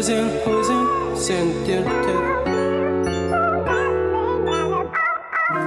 [0.00, 2.39] Losing, losing, sentirte.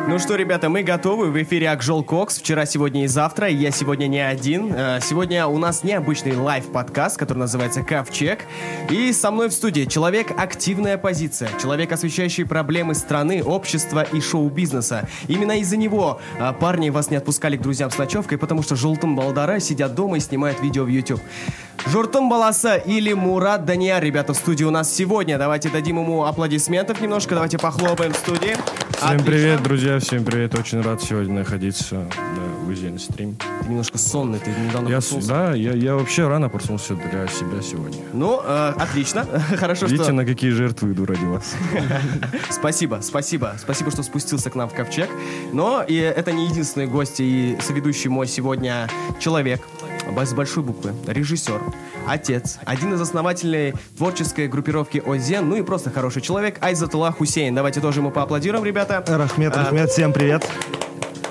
[0.05, 1.31] Ну что, ребята, мы готовы.
[1.31, 2.37] В эфире Акжол Кокс.
[2.37, 3.47] Вчера, сегодня и завтра.
[3.47, 4.73] Я сегодня не один.
[4.75, 8.41] Э, Сегодня у нас необычный лайв-подкаст, который называется Ковчег.
[8.89, 11.49] И со мной в студии человек «Активная позиция».
[11.59, 15.07] Человек, освещающий проблемы страны, общества и шоу-бизнеса.
[15.29, 19.15] Именно из-за него э, парни вас не отпускали к друзьям с ночевкой, потому что Жолтым
[19.15, 21.21] Балдара сидят дома и снимают видео в YouTube.
[21.87, 25.37] Журтым Баласа или Мурат Данияр, ребята, в студии у нас сегодня.
[25.37, 27.35] Давайте дадим ему аплодисментов немножко.
[27.35, 28.57] Давайте похлопаем в студии.
[29.03, 29.31] Всем Отлично.
[29.33, 30.57] привет, друзья, всем привет.
[30.57, 33.35] Очень рад сегодня находиться да, в на стрим.
[33.35, 35.27] Ты немножко сонный, ты недавно Я, проснулся.
[35.27, 37.97] да, я, я вообще рано проснулся для себя сегодня.
[38.13, 39.25] Ну, э, отлично.
[39.57, 40.13] Хорошо, Видите, что...
[40.13, 41.53] на какие жертвы иду ради вас.
[42.49, 43.55] Спасибо, спасибо.
[43.59, 45.09] Спасибо, что спустился к нам в Ковчег.
[45.51, 48.87] Но и это не единственный гость и соведущий мой сегодня
[49.19, 49.67] человек.
[50.23, 50.93] С большой буквы.
[51.05, 51.61] Режиссер,
[52.07, 57.53] отец, один из основателей творческой группировки Озен, ну и просто хороший человек Айзатулла Хусейн.
[57.53, 59.03] Давайте тоже ему поаплодируем, ребята.
[59.05, 60.49] Рахмет, А, Рахмет, всем привет.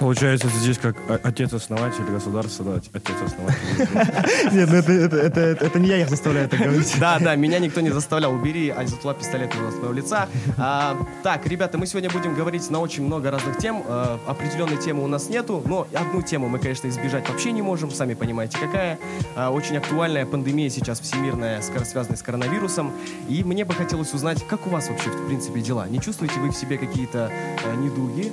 [0.02, 4.52] Получается, здесь как отец-основатель государства, да, отец-основатель.
[4.52, 6.96] Нет, ну это, это, это, это- это не я их заставляю так говорить.
[6.98, 8.34] Да, да, меня никто не заставлял.
[8.34, 10.28] Убери Айзатулла пистолет из своего лица.
[10.58, 13.84] А, так, ребята, мы сегодня будем говорить на очень много разных тем.
[13.86, 17.92] А, определенной темы у нас нету, но одну тему мы, конечно, избежать вообще не можем.
[17.92, 18.98] Сами понимаете, какая.
[19.36, 22.90] А, очень актуальная пандемия сейчас всемирная, связанная с коронавирусом.
[23.28, 25.86] И мне бы хотелось узнать, как у вас вообще, в принципе, дела?
[25.86, 27.30] Не чувствуете вы в себе какие-то
[27.64, 28.32] э, недуги?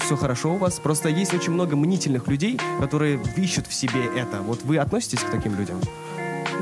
[0.00, 0.78] все хорошо у вас?
[0.78, 4.40] Просто есть очень много мнительных людей, которые ищут в себе это.
[4.42, 5.76] Вот вы относитесь к таким людям?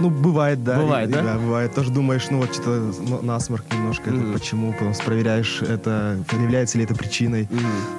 [0.00, 0.76] Ну, бывает, да.
[0.80, 1.22] Бывает, И- да?
[1.22, 1.72] Да, бывает.
[1.74, 2.92] Тоже думаешь, ну вот что-то
[3.22, 4.32] насморк немножко, это Мгм.
[4.32, 7.48] почему, потом проверяешь, это является ли это причиной.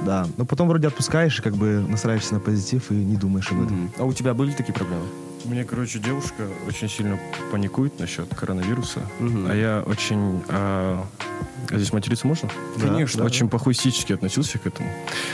[0.06, 0.28] Да.
[0.38, 3.92] Но потом вроде отпускаешь, и как бы настраиваешься на позитив и не думаешь об этом.
[3.98, 5.06] А у тебя были такие проблемы?
[5.46, 7.18] Мне, короче, девушка очень сильно
[7.52, 9.48] паникует насчет коронавируса, Мгм.
[9.50, 10.42] а я очень...
[10.50, 11.06] а,
[11.72, 12.50] а здесь материться можно?
[12.80, 13.24] Конечно.
[13.24, 14.90] Очень похуистически относился к этому.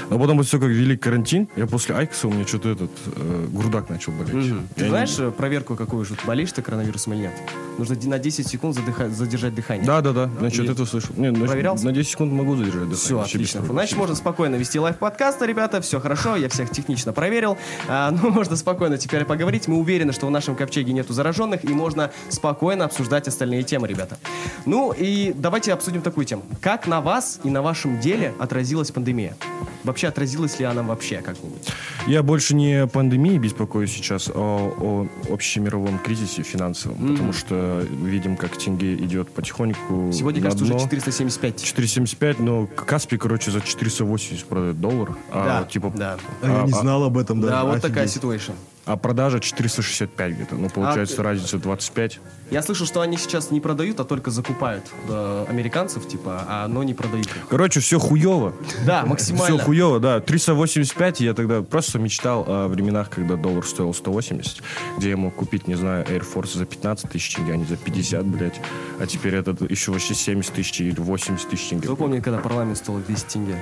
[0.09, 3.47] Но потом вот все как ввели карантин, я после Айкоса у меня что-то этот э,
[3.51, 4.33] грудак начал болеть.
[4.33, 4.67] Мгм.
[4.75, 7.33] Ты Я знаешь э, проверку какую же, болеешь ты коронавирусом или нет?
[7.77, 9.85] Нужно на 10 секунд задыха- задержать дыхание.
[9.85, 10.29] Да, да, да.
[10.39, 11.15] Насчет И- этого слышал.
[11.15, 11.85] Не, ну, Проверялся?
[11.85, 12.95] На 10 секунд могу задержать дыхание.
[12.97, 13.59] Все, отлично.
[13.61, 13.77] проблем.
[13.77, 15.81] Значит, можно спокойно вести лайв-подкасты, ребята.
[15.81, 17.57] Все хорошо, я всех технично проверил.
[17.87, 19.67] А, ну, можно спокойно теперь поговорить.
[19.67, 24.17] Мы уверены, что в нашем ковчеге нету зараженных, и можно спокойно обсуждать остальные темы, ребята.
[24.65, 26.43] Ну, и давайте обсудим такую тему.
[26.61, 29.35] Как на вас и на вашем деле отразилась пандемия?
[29.83, 31.67] Вообще, отразилась ли она вообще как-нибудь?
[32.07, 38.37] Я больше не о пандемии беспокоюсь сейчас, а о общемировом кризисе финансовом, потому что видим,
[38.37, 40.79] как тенге идет потихоньку Сегодня, на кажется, уже дно.
[40.83, 41.63] 475.
[41.63, 45.09] 475, но Каспий, короче, за 480 продает доллар.
[45.33, 46.17] Да, А, типа, да.
[46.41, 47.53] А я не а- знал об этом даже.
[47.53, 48.55] Да, вот такая ситуация.
[48.91, 50.55] А продажа 465 где-то.
[50.55, 52.19] Ну, получается, ты- разница 25.
[52.49, 56.83] Я слышал, что они сейчас не продают, а только закупают э, американцев, типа, а но
[56.83, 57.29] не продают.
[57.49, 58.53] Короче, все хуево.
[58.85, 59.55] Да, максимально.
[59.55, 60.19] Все хуево, да.
[60.19, 64.61] 385 я тогда просто мечтал о временах, когда доллар стоил 180,
[64.97, 67.77] где я мог купить, не знаю, Air Force за 15 тысяч тенге, а не за
[67.77, 68.59] 50, блядь.
[68.99, 71.85] А теперь этот еще вообще 70 тысяч или 80 тысяч тенге.
[71.85, 73.55] Кто помнит, когда парламент стоил 200 тенге?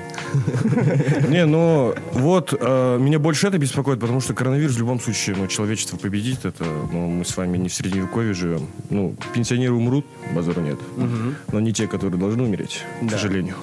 [1.29, 5.47] Не, ну вот э, меня больше это беспокоит, потому что коронавирус в любом случае, ну,
[5.47, 6.45] человечество победит.
[6.45, 8.67] Это, ну, мы с вами не в средневековье живем.
[8.89, 10.79] Ну, пенсионеры умрут, базару нет.
[11.51, 13.11] Но не те, которые должны умереть, к Да.
[13.17, 13.55] сожалению.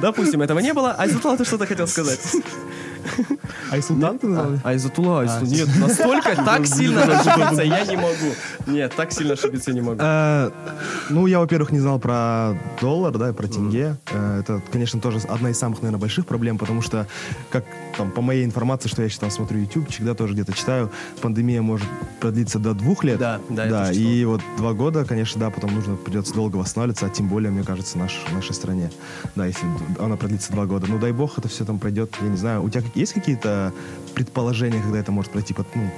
[0.00, 0.92] Допустим, этого не было.
[0.98, 2.20] Айзатула, ты что-то хотел сказать?
[3.70, 4.58] Айсултан ты назвал?
[4.64, 5.48] Айзатула, Айзатула.
[5.50, 8.34] Нет, настолько так сильно ошибиться я не могу.
[8.66, 9.98] Нет, так сильно ошибиться не могу.
[10.00, 10.50] Э,
[11.10, 13.96] Ну, я, во-первых, не знал про доллар, да, про тенге.
[14.12, 17.06] Э, Это, конечно, тоже одна из самых, наверное, больших проблем, потому что,
[17.50, 17.64] как
[17.96, 20.90] там, по моей информации, что я сейчас там смотрю ютубчик, да, тоже где-то читаю,
[21.20, 21.86] пандемия может
[22.20, 23.18] продлиться до двух лет.
[23.18, 27.10] Да, да, Да, и вот два года, конечно, да, потом нужно, придется долго восстанавливаться, а
[27.10, 28.90] тем более, мне кажется, наш, нашей стране.
[29.34, 29.66] Да, если
[29.98, 30.86] она продлится два года.
[30.88, 32.62] Ну, дай бог, это все там пройдет, я не знаю.
[32.62, 33.72] У тебя есть какие-то
[34.14, 35.54] предположения, когда это может пройти?
[35.54, 35.90] Под, ну,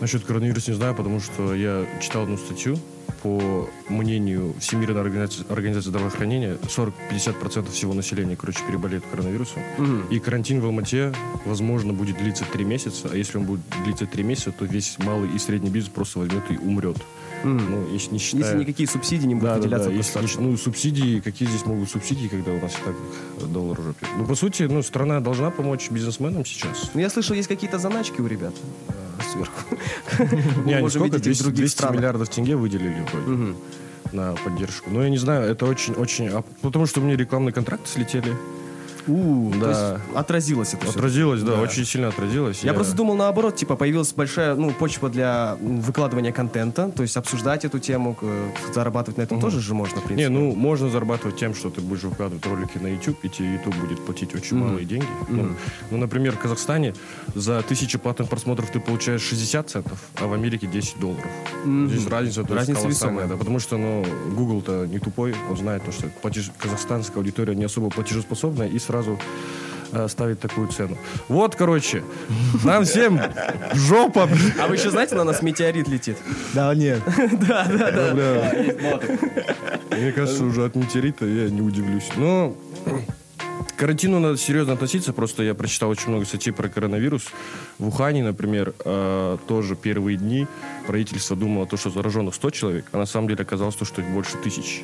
[0.00, 2.78] Насчет коронавируса не знаю, потому что я читал одну статью,
[3.22, 9.62] по мнению Всемирной организации, организации здравоохранения, 40-50% всего населения, короче, переболеет коронавирусом.
[9.78, 10.08] Мгм.
[10.10, 11.14] И карантин в Алмате,
[11.46, 15.30] возможно, будет длиться 3 месяца, а если он будет длиться 3 месяца, то весь малый
[15.34, 16.98] и средний бизнес просто возьмет и умрет.
[17.44, 17.70] Мгм.
[17.70, 18.42] Ну, если не считая...
[18.44, 19.94] Если никакие субсидии не будут Да, да, выделяться да.
[19.94, 22.94] по Если, не- ну, субсидии, какие здесь могут субсидии, когда у нас и так
[23.52, 24.08] доллар уже пьет?
[24.18, 26.90] Ну, по сути, ну, страна должна помочь бизнесменам сейчас.
[26.94, 28.54] Ну, я слышал, есть какие-то заначки у ребят
[28.88, 28.92] э,
[29.32, 29.76] сверху.
[30.64, 31.16] Не, они сколько?
[31.16, 31.96] видеть их в 200, других 200 странах.
[31.98, 33.54] миллиардов тенге выделили вроде
[34.12, 34.90] на поддержку.
[34.90, 36.28] Но я не знаю, это очень-очень...
[36.28, 38.32] а потому что у меня рекламные контракты слетели.
[39.06, 39.68] У, то Да.
[39.70, 40.88] есть отразилось это.
[40.88, 41.60] Отразилось, да, Да.
[41.60, 42.62] очень сильно отразилось.
[42.64, 47.64] Я просто думал наоборот, типа появилась большая ну, почва для выкладывания контента, то есть обсуждать
[47.64, 48.24] эту тему, к-
[48.74, 50.28] зарабатывать на этом тоже же можно, в принципе.
[50.28, 53.74] Не, ну, можно зарабатывать тем, что ты будешь выкладывать ролики на YouTube, и тебе YouTube
[53.76, 55.06] будет платить очень малые деньги.
[55.28, 55.48] Ну,
[55.90, 56.94] ну, например, в Казахстане
[57.34, 61.24] за тысячу платных просмотров ты получаешь 60 центов, а в Америке 10 долларов.
[61.64, 62.90] Здесь разница, то есть, Разница колоссальная,
[63.24, 63.26] весомая.
[63.28, 64.04] да, потому что, ну,
[64.36, 68.93] Google-то не тупой, он знает то, что платеж- казахстанская аудитория не особо платежеспособная, и сразу
[69.92, 70.96] э, ставит такую цену.
[71.28, 72.02] Вот, короче,
[72.62, 73.20] нам всем
[73.72, 74.28] жопа.
[74.60, 76.16] А вы еще знаете, на нас метеорит летит?
[76.52, 77.00] Да, нет.
[79.90, 82.08] Мне кажется, уже от метеорита я не удивлюсь.
[82.16, 82.54] Но
[83.74, 85.12] к карантину надо серьезно относиться.
[85.12, 87.24] Просто я прочитал очень много статей про коронавирус.
[87.78, 90.46] В Ухане, например, э, тоже первые дни
[90.86, 94.08] правительство думало, то, что зараженных 100 человек, а на самом деле оказалось то, что их
[94.08, 94.82] больше тысяч.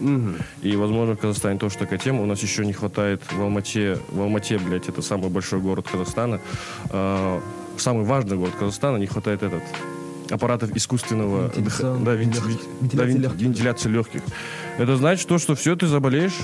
[0.63, 2.23] И, возможно, в Казахстане тоже такая тема.
[2.23, 6.41] У нас еще не хватает в Алмате, в Алмате, блядь, это самый большой город Казахстана,
[6.91, 7.41] э,
[7.77, 9.63] самый важный город Казахстана, не хватает этот
[10.31, 12.67] аппаратов искусственного дыха- Вентиляционных да, венти- легких.
[12.81, 13.41] вен- да, Вентиляции вен- легких.
[13.41, 14.23] вентиляции легких.
[14.79, 16.37] Это значит то, что все, ты заболеешь,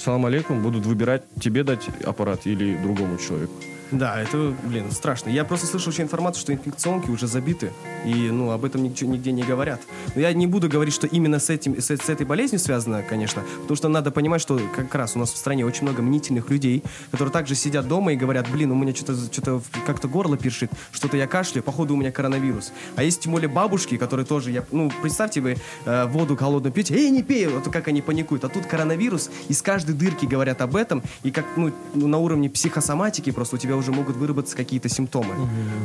[0.00, 3.52] салам алейкум, будут выбирать тебе дать аппарат или другому человеку.
[3.92, 5.30] Да, это, блин, страшно.
[5.30, 7.72] Я просто слышал еще информацию, что инфекционки уже забиты,
[8.04, 9.80] и, ну, об этом ничего, нигде не говорят.
[10.14, 13.42] Но я не буду говорить, что именно с, этим, с, с этой болезнью связано, конечно,
[13.62, 16.84] потому что надо понимать, что как раз у нас в стране очень много мнительных людей,
[17.10, 21.16] которые также сидят дома и говорят, блин, у меня что-то что как-то горло першит, что-то
[21.16, 22.72] я кашляю, походу у меня коронавирус.
[22.94, 26.94] А есть тем более бабушки, которые тоже, я, ну, представьте вы э, воду холодную пьете,
[26.94, 28.44] эй, не пей, вот как они паникуют.
[28.44, 33.30] А тут коронавирус, из каждой дырки говорят об этом, и как, ну, на уровне психосоматики
[33.30, 35.34] просто у тебя уже могут выработаться какие-то симптомы.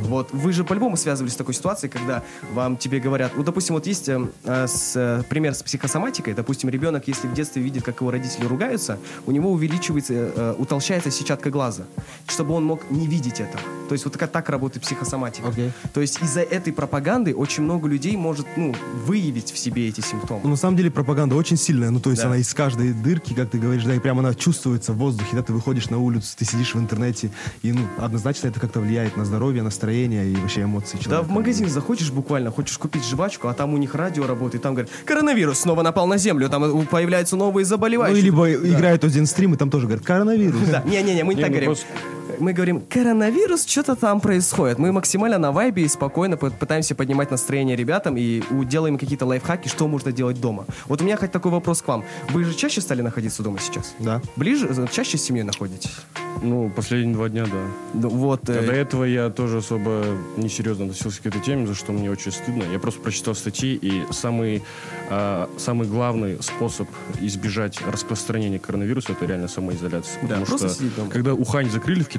[0.02, 2.22] Вот, вы же по-любому связывались с такой ситуацией, когда
[2.52, 6.70] вам тебе говорят, ну, допустим, вот есть э, э, с, э, пример с психосоматикой, допустим,
[6.70, 11.50] ребенок, если в детстве видит, как его родители ругаются, у него увеличивается, э, утолщается сетчатка
[11.50, 11.84] глаза,
[12.28, 13.58] чтобы он мог не видеть это.
[13.88, 15.48] То есть вот так, так работает психосоматика.
[15.48, 15.70] Окей.
[15.94, 18.74] То есть из-за этой пропаганды очень много людей может, ну,
[19.06, 20.40] выявить в себе эти симптомы.
[20.44, 21.90] Ну, на самом деле пропаганда очень сильная.
[21.90, 22.28] Ну, то есть Да.
[22.28, 25.36] она из каждой дырки, как ты говоришь, да, и прямо она чувствуется в воздухе.
[25.36, 27.30] Да, ты выходишь на улицу, ты сидишь в интернете,
[27.62, 31.24] и, ну, однозначно это как-то влияет на здоровье, настроение и вообще эмоции Да, человека.
[31.28, 34.90] в магазин заходишь буквально, хочешь купить жвачку, а там у них радио работает, там говорят,
[35.04, 38.20] коронавирус снова напал на землю, там появляются новые Ну, заболевающие.
[38.20, 40.60] и либо играют один стрим, и там тоже говорят, коронавирус.
[40.70, 41.76] Да, не-не-не, мы не Не, так ну говорим.
[42.38, 44.78] Мы говорим, коронавирус, что-то там происходит.
[44.78, 49.68] Мы максимально на вайбе и спокойно пы- пытаемся поднимать настроение ребятам и делаем какие-то лайфхаки,
[49.68, 50.66] что можно делать дома.
[50.86, 52.04] Вот у меня хоть такой вопрос к вам.
[52.30, 53.94] Вы же чаще стали находиться дома сейчас?
[53.98, 54.20] Да.
[54.36, 55.92] Ближе, э, чаще с семьей находитесь?
[56.42, 57.62] Ну, последние два дня, да.
[57.94, 58.48] Ну, вот.
[58.50, 60.04] э, А До этого я тоже особо
[60.36, 62.64] несерьезно относился к этой теме, за что мне очень стыдно.
[62.70, 64.62] Я просто прочитал статьи, и самый,
[65.08, 66.88] а, самый главный способ
[67.20, 70.20] избежать распространения коронавируса это реально самоизоляция.
[70.28, 72.16] Да, Потому что когда Ухань закрыли в Китае,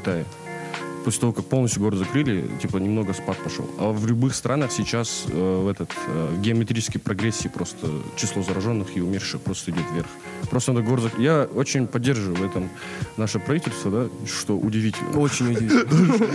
[1.07, 3.65] после того, как полностью город закрыли, типа немного спад пошел.
[3.80, 7.88] А в любых странах сейчас э, в этот э, геометрической прогрессии просто
[8.18, 10.07] число зараженных и умерших просто идет вверх.
[10.50, 12.69] Просто надо город зак- Я очень поддерживаю в этом
[13.15, 15.18] наше правительство, да, что удивительно.
[15.18, 16.27] Очень удивительно.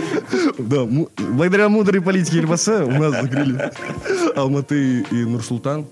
[0.57, 0.85] Да,
[1.19, 3.71] благодаря мудрой политике Ельбаса у нас закрыли
[4.35, 5.85] Алматы и Нур-Султан.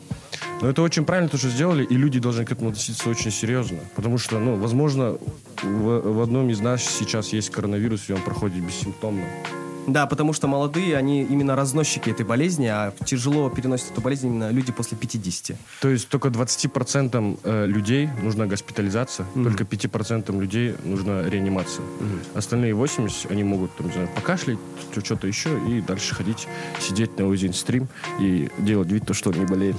[0.61, 3.79] Но это очень правильно то, что сделали, и люди должны к этому относиться очень серьезно.
[3.95, 5.17] Потому что, ну, возможно,
[5.63, 9.25] в, в одном из нас сейчас есть коронавирус, и он проходит бессимптомно.
[9.87, 14.51] Да, потому что молодые, они именно разносчики этой болезни, а тяжело переносят эту болезнь именно
[14.51, 15.57] люди после 50.
[15.81, 21.83] То есть только 20% э, людей нужна госпитализация, только 5% людей нужна реанимация.
[22.35, 24.59] Остальные 80, они могут, там, не знаю, покашлять,
[25.03, 26.47] что-то еще, и дальше ходить,
[26.79, 27.87] сидеть на один стрим
[28.19, 29.75] и делать вид, то, что не болеет.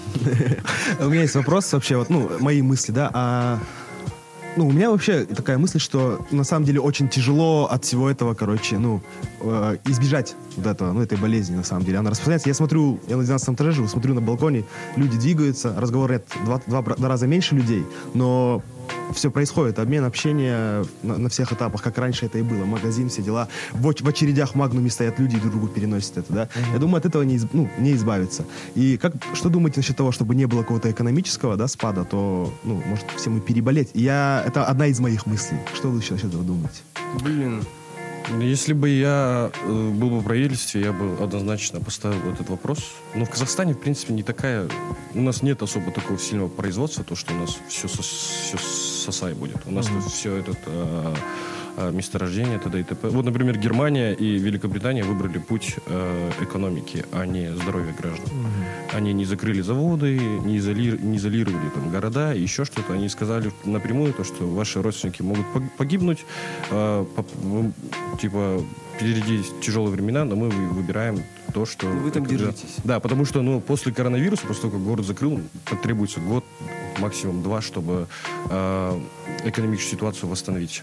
[1.00, 3.58] У меня есть вопрос вообще, вот, ну, мои мысли, да, а...
[4.54, 8.34] Ну, у меня вообще такая мысль, что на самом деле очень тяжело от всего этого,
[8.34, 9.00] короче, ну,
[9.40, 11.98] э, избежать вот этого, ну, этой болезни, на самом деле.
[11.98, 12.50] Она распространяется.
[12.50, 14.64] Я смотрю, я на 12 этаже живу, смотрю на балконе,
[14.96, 18.62] люди двигаются, разговорят два, два, два раза меньше людей, но
[19.14, 23.22] все происходит, обмен, общение на, на всех этапах, как раньше это и было, магазин, все
[23.22, 23.48] дела.
[23.72, 26.48] В, в очередях в Магнуме стоят люди и друг другу переносят это, да.
[26.72, 28.44] Я думаю, от этого не, из- ну, не избавиться.
[28.74, 32.82] И как, что думаете насчет того, чтобы не было какого-то экономического, да, спада, то, ну,
[32.86, 33.90] может, все мы переболеть.
[33.94, 35.58] И Я, это одна из моих мыслей.
[35.74, 36.80] Что вы насчет этого думаете?
[37.22, 37.62] Блин.
[38.40, 42.92] Если бы я э, был бы в правительстве, я бы однозначно поставил этот вопрос.
[43.14, 44.68] Но в Казахстане, в принципе, не такая...
[45.14, 49.58] У нас нет особо такого сильного производства, то, что у нас все, все сосай будет.
[49.66, 50.58] У нас тут все этот...
[50.66, 51.14] э,
[51.92, 52.80] месторождения, т.д.
[52.80, 53.08] и т.п.
[53.08, 58.28] Вот, например, Германия и Великобритания выбрали путь э, экономики, а не здоровья граждан.
[58.92, 62.92] Они не закрыли заводы, не, изоли- не изолировали там города, еще что-то.
[62.94, 66.24] Они сказали напрямую то, что ваши родственники могут пог- погибнуть,
[66.70, 67.72] э, поп- вы,
[68.20, 68.62] типа
[68.96, 71.22] впереди тяжелые времена, но мы вы- выбираем
[71.54, 71.86] то, что...
[71.86, 72.76] Вы там держитесь.
[72.84, 76.44] Да, потому что ну, после коронавируса, после того, как город закрыл, потребуется год,
[77.02, 78.06] максимум два, чтобы
[78.50, 79.00] э,
[79.44, 80.82] экономическую ситуацию восстановить.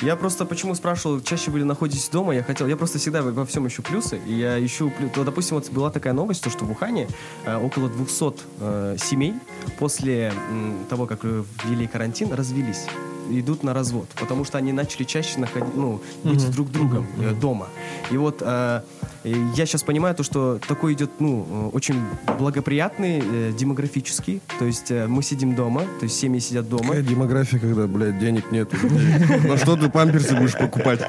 [0.00, 3.44] Я просто почему спрашивал, чаще вы ли находитесь дома, я хотел, я просто всегда во
[3.44, 6.70] всем ищу плюсы, и я ищу, то, допустим, вот была такая новость, то, что в
[6.70, 7.08] Ухане
[7.44, 9.34] э, около 200 э, семей
[9.78, 12.86] после м, того, как э, ввели карантин, развелись
[13.30, 17.68] идут на развод, потому что они начали чаще находить, ну, быть друг другом э, дома.
[18.10, 22.00] И вот э, э, я сейчас понимаю то, что такой идет, ну, э, очень
[22.38, 27.02] благоприятный, э, демографический, то есть э, мы сидим дома, то есть семьи сидят дома, Какая
[27.02, 28.70] демография, когда, блядь, денег нет?
[29.44, 31.00] На что ты памперсы будешь покупать?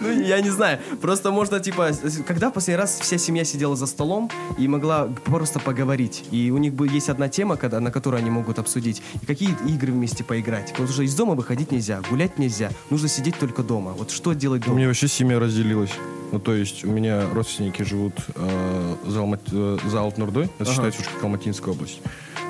[0.00, 0.78] Ну, я не знаю.
[1.00, 1.90] Просто можно, типа,
[2.26, 6.24] когда последний раз вся семья сидела за столом и могла просто поговорить.
[6.30, 9.02] И у них есть одна тема, когда, на которую они могут обсудить.
[9.22, 10.70] И какие игры вместе поиграть.
[10.72, 12.70] Потому что из дома выходить нельзя, гулять нельзя.
[12.90, 13.92] Нужно сидеть только дома.
[13.92, 14.78] Вот что делать У дома?
[14.78, 15.90] меня вообще семья разделилась.
[16.30, 20.70] Ну, то есть у меня родственники живут э, за, Алмат, э, за Алтнурдой, это Ага.
[20.72, 22.00] считается уже как Алматинская область.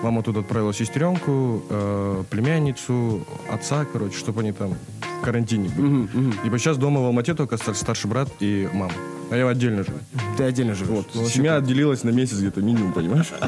[0.03, 4.75] Мама тут отправила сестренку, э, племянницу, отца, короче, чтобы они там
[5.21, 5.87] в карантине были.
[5.87, 6.35] Мгм, мгм.
[6.55, 8.93] И сейчас дома в Алмате только стар- старший брат и мама.
[9.31, 9.99] А я отдельно живу.
[10.37, 10.91] Ты отдельно живешь.
[10.91, 11.07] Вот.
[11.15, 13.29] Ну, Семья отделилась на месяц где-то минимум, понимаешь?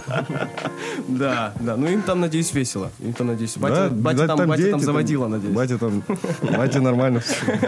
[1.08, 1.76] Да, да.
[1.76, 2.90] Ну им там, надеюсь, весело.
[3.00, 5.54] Им там, надеюсь, батя, Да, батя да, там, батя там заводила, надеюсь.
[5.54, 6.02] Батя там,
[6.42, 7.34] батя нормально все.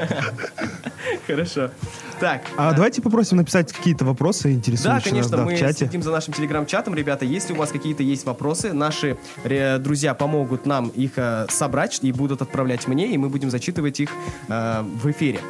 [1.26, 1.70] Хорошо.
[2.20, 2.42] Так.
[2.56, 5.78] А давайте попросим написать какие-то вопросы Да, интересующие нас конечно, да, мы в чате.
[5.78, 6.94] следим за нашим телеграм-чатом.
[6.94, 12.00] Ребята, если у вас какие-то есть вопросы, наши э, друзья помогут нам их э, собрать
[12.02, 14.10] и будут отправлять мне, и мы будем зачитывать их
[14.48, 15.40] э, в эфире.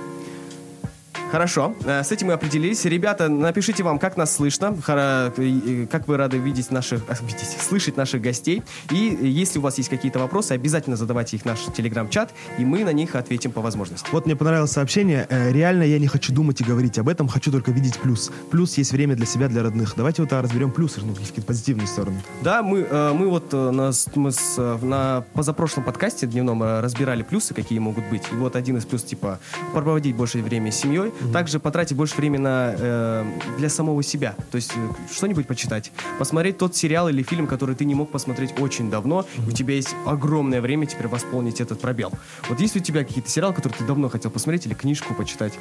[1.33, 2.85] Хорошо, э, с этим мы определились.
[2.85, 7.97] Ребята, напишите вам, как нас слышно, э, как вы рады видеть наших, а, видеть, слышать
[7.97, 8.63] наших гостей.
[8.91, 12.67] И э, если у вас есть какие-то вопросы, обязательно задавайте их в наш телеграм-чат, и
[12.67, 14.07] мы на них ответим по возможности.
[14.13, 15.27] Вот мне понравилось сообщение.
[15.31, 18.31] Э, реально я не хочу думать и говорить об этом, хочу только видеть плюс.
[18.51, 19.95] Плюс есть время для себя, для родных.
[19.97, 22.21] Давайте вот а, разберем плюсы, ну, какие-то позитивные стороны.
[22.43, 26.81] Да, мы, э, мы вот э, на, мы с, э, на позапрошлом подкасте дневном э,
[26.81, 28.25] разбирали плюсы, какие могут быть.
[28.31, 29.41] И вот один из плюсов, типа,
[29.73, 33.25] проводить больше времени с семьей, также потратить больше времени на, э,
[33.59, 34.35] для самого себя.
[34.51, 38.59] То есть э, что-нибудь почитать, посмотреть тот сериал или фильм, который ты не мог посмотреть
[38.59, 42.13] очень давно, и у тебя есть огромное время теперь восполнить этот пробел.
[42.49, 45.53] Вот есть у тебя какие-то сериалы, которые ты давно хотел посмотреть или книжку почитать?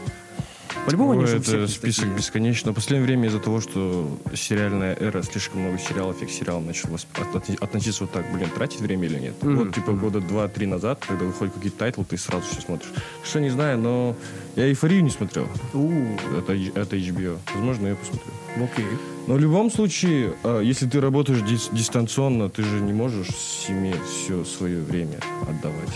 [0.85, 2.17] По-любому они это список такие.
[2.17, 2.71] бесконечно.
[2.71, 6.89] В последнее время из-за того, что сериальная эра, слишком много сериалов, я к сериалам начал
[7.59, 9.43] относиться вот так, блин, тратить время или нет.
[9.43, 9.55] Мгм.
[9.57, 12.91] Вот, типа, года два-три назад, когда выходят какие-то тайтлы, ты сразу все смотришь.
[13.23, 14.15] Что, не знаю, но
[14.55, 15.47] я «Эйфорию» не смотрел.
[15.73, 15.91] У,
[16.37, 17.37] Это, это HBO.
[17.53, 18.31] Возможно, я посмотрю.
[18.58, 18.86] Окей.
[19.27, 23.96] Но в любом случае, э, если ты работаешь дис- дистанционно, ты же не можешь семье
[24.10, 25.89] все свое время отдавать.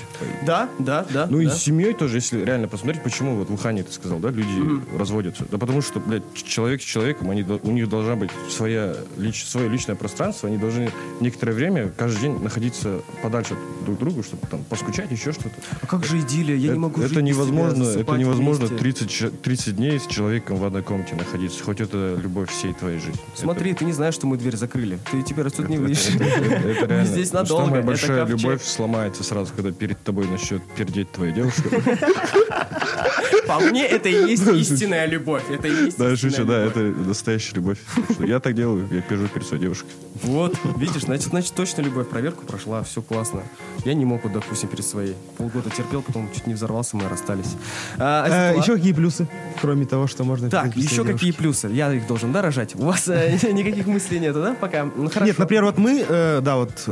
[0.45, 1.25] Да, да, да.
[1.27, 1.51] Ну и да.
[1.51, 5.45] с семьей тоже, если реально посмотреть, почему вот в Ухане ты сказал, да, люди разводятся.
[5.49, 9.69] Да потому что, блядь, человек с человеком, они, у них должна быть своя, лич, свое
[9.69, 15.11] личное пространство, они должны некоторое время, каждый день находиться подальше друг друга, чтобы там поскучать,
[15.11, 15.55] еще что-то.
[15.81, 16.55] А как же идиллия?
[16.55, 18.77] Я это, не могу это жить без невозможно, тебя, это невозможно вместе.
[18.83, 22.99] 30, ч- 30 дней с человеком в одной комнате находиться, хоть это любовь всей твоей
[22.99, 23.19] жизни.
[23.35, 24.99] Смотри, ты не знаешь, что мы дверь закрыли.
[25.11, 26.09] Ты теперь отсюда не выйдешь.
[26.15, 27.05] Это, это- это реально.
[27.05, 27.65] здесь надолго.
[27.65, 28.39] Самая это большая ковчег.
[28.41, 31.69] любовь сломается сразу, когда перед тобой начнет пердеть твоя девушка.
[33.47, 35.43] По мне, это и есть истинная любовь.
[35.49, 37.77] Это и есть Да, шучу, да, это настоящая любовь.
[38.19, 39.89] Я так делаю, я пержу перед своей девушкой.
[40.23, 42.07] Вот, видишь, значит, значит, точно любовь.
[42.07, 43.43] Проверку прошла, все классно.
[43.83, 45.15] Я не мог, вот, допустим, перед своей.
[45.37, 47.55] Полгода терпел, потом чуть не взорвался, мы расстались.
[47.97, 48.63] А, Э, Азизулла?
[48.63, 49.27] еще какие плюсы,
[49.61, 50.49] кроме того, что можно...
[50.49, 51.67] Так, еще какие плюсы?
[51.67, 52.75] Я их должен, да, рожать?
[52.75, 54.83] У вас э, никаких мыслей нету, да, пока?
[54.83, 55.25] Ну, хорошо.
[55.25, 56.89] Нет, например, вот мы, э, да, вот,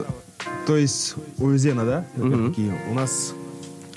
[0.66, 2.06] то есть у Зена, да,
[2.48, 3.34] такие, у нас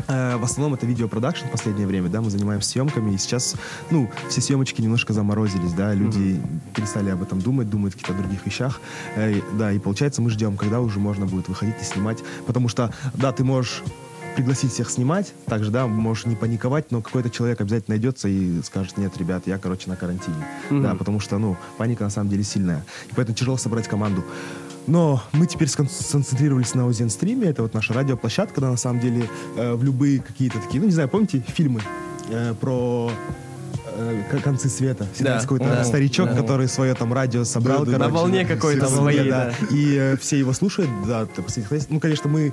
[0.08, 3.54] э, в основном это видеопродакшн в последнее время, да, мы занимаемся съемками, и сейчас,
[3.90, 6.40] ну, все съемочки немножко заморозились, да, люди
[6.74, 8.80] перестали об этом думать, думают о каких-то других вещах,
[9.14, 12.92] Э, да, и получается мы ждем, когда уже можно будет выходить и снимать, потому что,
[13.14, 13.84] да, ты можешь
[14.36, 18.98] пригласить всех снимать, также, да, можешь не паниковать, но какой-то человек обязательно найдется и скажет,
[18.98, 22.84] нет, ребят, я, короче, на карантине, да, потому что, ну, паника на самом деле сильная,
[23.10, 24.22] и поэтому тяжело собрать команду.
[24.86, 29.00] Но мы теперь скон- сконцентрировались на Озен стриме, это вот наша радиоплощадка, да, на самом
[29.00, 31.80] деле, э, в любые какие-то такие, ну, не знаю, помните фильмы
[32.30, 33.10] э, про
[33.96, 35.06] э, концы света.
[35.12, 36.36] Всегда Да, есть какой-то да, старичок, да.
[36.36, 37.84] который свое там радио собрал.
[37.84, 39.52] Да, да, на короче, волне какой-то своей, да.
[39.60, 39.76] да.
[39.76, 41.26] И э, все его слушают, да.
[41.88, 42.52] Ну, конечно, мы,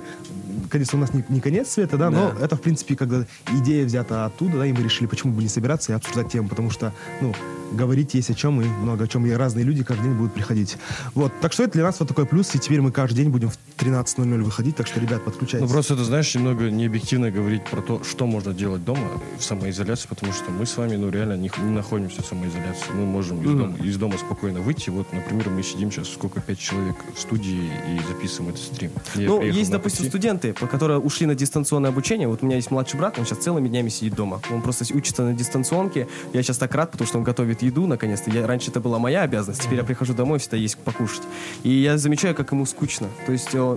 [0.70, 2.44] конечно, у нас не, не конец света, да, но Да.
[2.44, 5.92] это, в принципе, когда идея взята оттуда, да, и мы решили, почему бы не собираться
[5.92, 7.34] и обсуждать тему, потому что, ну,
[7.76, 10.76] говорить есть о чем, и много о чем, и разные люди каждый день будут приходить.
[11.14, 13.50] Вот, так что это для нас вот такой плюс, и теперь мы каждый день будем
[13.50, 15.70] в 13.00 выходить, так что, ребят, Ну, подключайтесь.
[15.70, 20.32] просто это, знаешь, немного необъективно говорить про то, что можно делать дома в самоизоляции, потому
[20.32, 22.92] что мы с вами, ну, реально не, не находимся в самоизоляции.
[22.94, 24.90] Мы можем из, дома, из дома спокойно выйти.
[24.90, 28.90] Вот, например, мы сидим сейчас, сколько, пять человек в студии и записываем этот стрим.
[29.16, 30.08] Я Ну, есть, допустим, такси.
[30.10, 32.28] студенты, по- которые ушли на дистанционное обучение.
[32.28, 34.40] Вот у меня есть младший брат, он сейчас целыми днями сидит дома.
[34.50, 36.06] Он просто учится на дистанционке.
[36.32, 38.30] Я сейчас так рад, потому что он готовит еду, наконец-то.
[38.30, 41.22] Я, раньше это была моя обязанность, теперь я прихожу домой, всегда есть покушать.
[41.62, 43.08] И я замечаю, как ему скучно.
[43.26, 43.76] То есть э,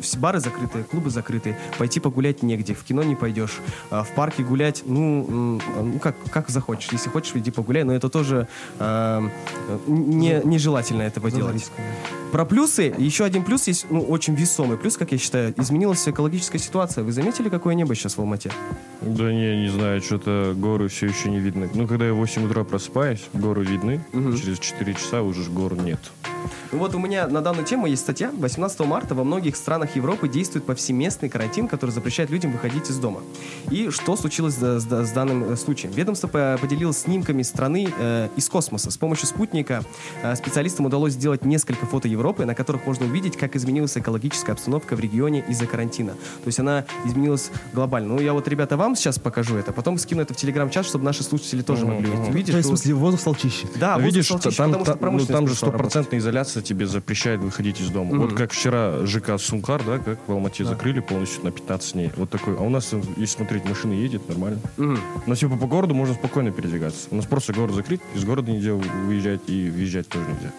[0.00, 3.58] все бары закрыты, клубы закрыты, пойти погулять негде, в кино не пойдешь,
[3.90, 5.62] а в парке гулять, ну, м,
[5.92, 6.92] ну как, как захочешь.
[6.92, 8.48] Если хочешь, иди погуляй, но это тоже
[8.78, 9.28] э,
[9.86, 11.70] не, нежелательно этого делать.
[12.32, 16.58] Про плюсы, еще один плюс есть, ну, очень весомый плюс, как я считаю, изменилась экологическая
[16.58, 17.04] ситуация.
[17.04, 18.50] Вы заметили, какое небо сейчас в Алмате?
[19.02, 21.68] Да не, не знаю, что-то горы все еще не видно.
[21.74, 24.00] Ну, когда я в 8 утра просыпаюсь, горы видны.
[24.12, 26.00] Через 4 часа уже ж гор нет.
[26.72, 28.30] Ну Вот у меня на данную тему есть статья.
[28.36, 33.20] 18 марта во многих странах Европы действует повсеместный карантин, который запрещает людям выходить из дома.
[33.70, 35.92] И что случилось с, с- с данным э, случаем?
[35.94, 38.90] Ведомство по- поделилось снимками страны э, из космоса.
[38.90, 39.82] С помощью спутника
[40.22, 44.96] э, специалистам удалось сделать несколько фото Европы, на которых можно увидеть, как изменилась экологическая обстановка
[44.96, 46.12] в регионе из-за карантина.
[46.12, 48.14] То есть она изменилась глобально.
[48.14, 51.22] Ну, я вот, ребята, вам сейчас покажу это, потом скину это в телеграм-чат, чтобы наши
[51.22, 52.52] слушатели тоже могли увидеть.
[52.52, 53.66] То есть, в что- смысле, воздух стал чище.
[53.76, 56.31] Да, Ну, видишь, стал та- чище, там, потому что та- ну, там же стопроцентная изоляция
[56.62, 58.18] тебе запрещает выходить из дома.
[58.18, 62.10] Вот как вчера ЖК Сункар, да, как в Алмате закрыли полностью на 15 дней.
[62.16, 62.56] Вот такой.
[62.56, 64.58] А у нас, если смотреть, машина едет нормально.
[65.26, 67.08] Но типа по городу можно спокойно передвигаться.
[67.10, 70.52] У нас просто город закрыт, из города нельзя выезжать и въезжать тоже нельзя.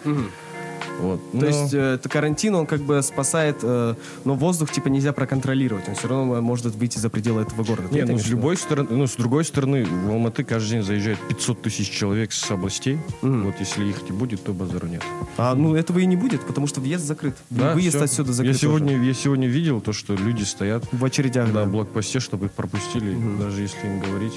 [1.01, 1.19] Вот.
[1.31, 5.13] То Но- есть э, это карантин, он как бы спасает, э, но воздух типа нельзя
[5.13, 7.87] проконтролировать, он все равно может выйти за пределы этого города.
[7.89, 10.71] Ты Не, это ну имеешь с любой стороны, ну с другой стороны, в Алматы каждый
[10.71, 12.99] день заезжает 500 тысяч человек с областей.
[13.21, 15.01] Вот если их не будет, то базара нет.
[15.37, 17.35] А, ну этого и не будет, потому что въезд закрыт.
[17.51, 18.03] И выезд всё.
[18.05, 19.03] отсюда закрыт Я сегодня, тоже.
[19.05, 21.47] я сегодня видел то, что люди стоят в очередях.
[21.47, 21.65] на Да.
[21.65, 24.33] блокпосте, чтобы их пропустили, даже если им говорить.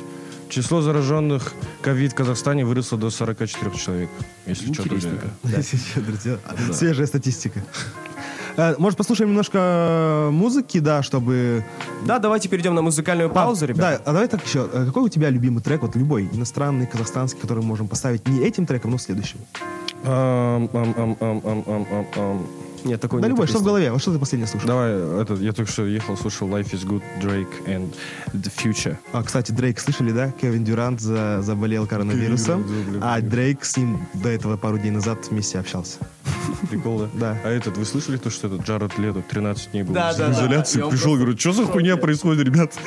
[0.49, 4.11] Число зараженных ковид в Казахстане выросло до 44 человек.
[4.47, 4.85] Если что.
[4.85, 6.39] Друзья,
[6.73, 7.63] Свежая статистика.
[8.57, 11.65] Э, Может, послушаем немножко музыки, да, чтобы...
[12.07, 13.99] Да, давайте перейдем на музыкальную паузу, А, ребята.
[14.05, 14.69] Да, а давай так еще.
[14.73, 18.41] Э, Какой у тебя любимый трек, вот любой, иностранный, казахстанский, который мы можем поставить не
[18.41, 19.39] этим треком, но следующим?
[20.05, 22.47] Ам, ам, ам,
[22.87, 23.91] Нет, такой Да любой, что в голове?
[23.91, 24.67] Вот что ты последнее слушал?
[24.69, 27.95] Давай, этот, я только что ехал, слушал Life is Good, Drake and
[28.33, 28.97] The Future.
[29.13, 30.31] А, кстати, Дрейк, слышали, да?
[30.31, 32.65] Кевин Дюрант за- заболел коронавирусом,
[33.01, 33.21] да, а.
[33.21, 35.99] Дрейк с ним до этого пару дней назад вместе общался.
[36.71, 37.09] Прикол, да?
[37.15, 37.39] Да.
[37.45, 40.29] А этот, вы слышали то, что этот Джаред Лето 13 дней был Да, в да,
[40.29, 40.33] да.
[40.33, 40.81] изоляции?
[40.81, 42.73] Он Пришел, говорю, что за хуйня происходит, ребят?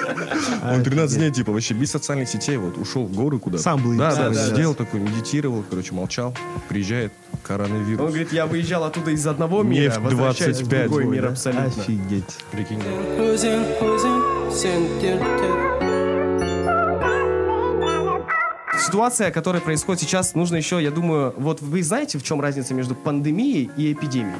[0.62, 1.18] А, Он 13 офигеть.
[1.20, 3.64] дней, типа, вообще без социальных сетей, вот, ушел в горы куда-то.
[3.64, 4.48] Сам был Да, да, да.
[4.50, 6.36] сидел такой, медитировал, короче, молчал.
[6.68, 8.01] Приезжает коронавирус.
[8.01, 11.23] Он говорит, я выезжал оттуда из одного мира, Нефть возвращаюсь в 25, другой ой, мир
[11.23, 11.29] да?
[11.29, 11.67] абсолютно.
[11.67, 12.38] Офигеть.
[12.51, 12.81] Прикинь.
[13.19, 15.64] Өзің өзің сенделтіп
[18.87, 22.95] Ситуация, которая происходит сейчас, нужно еще, я думаю, вот вы знаете, в чем разница между
[22.95, 24.37] пандемией и эпидемией?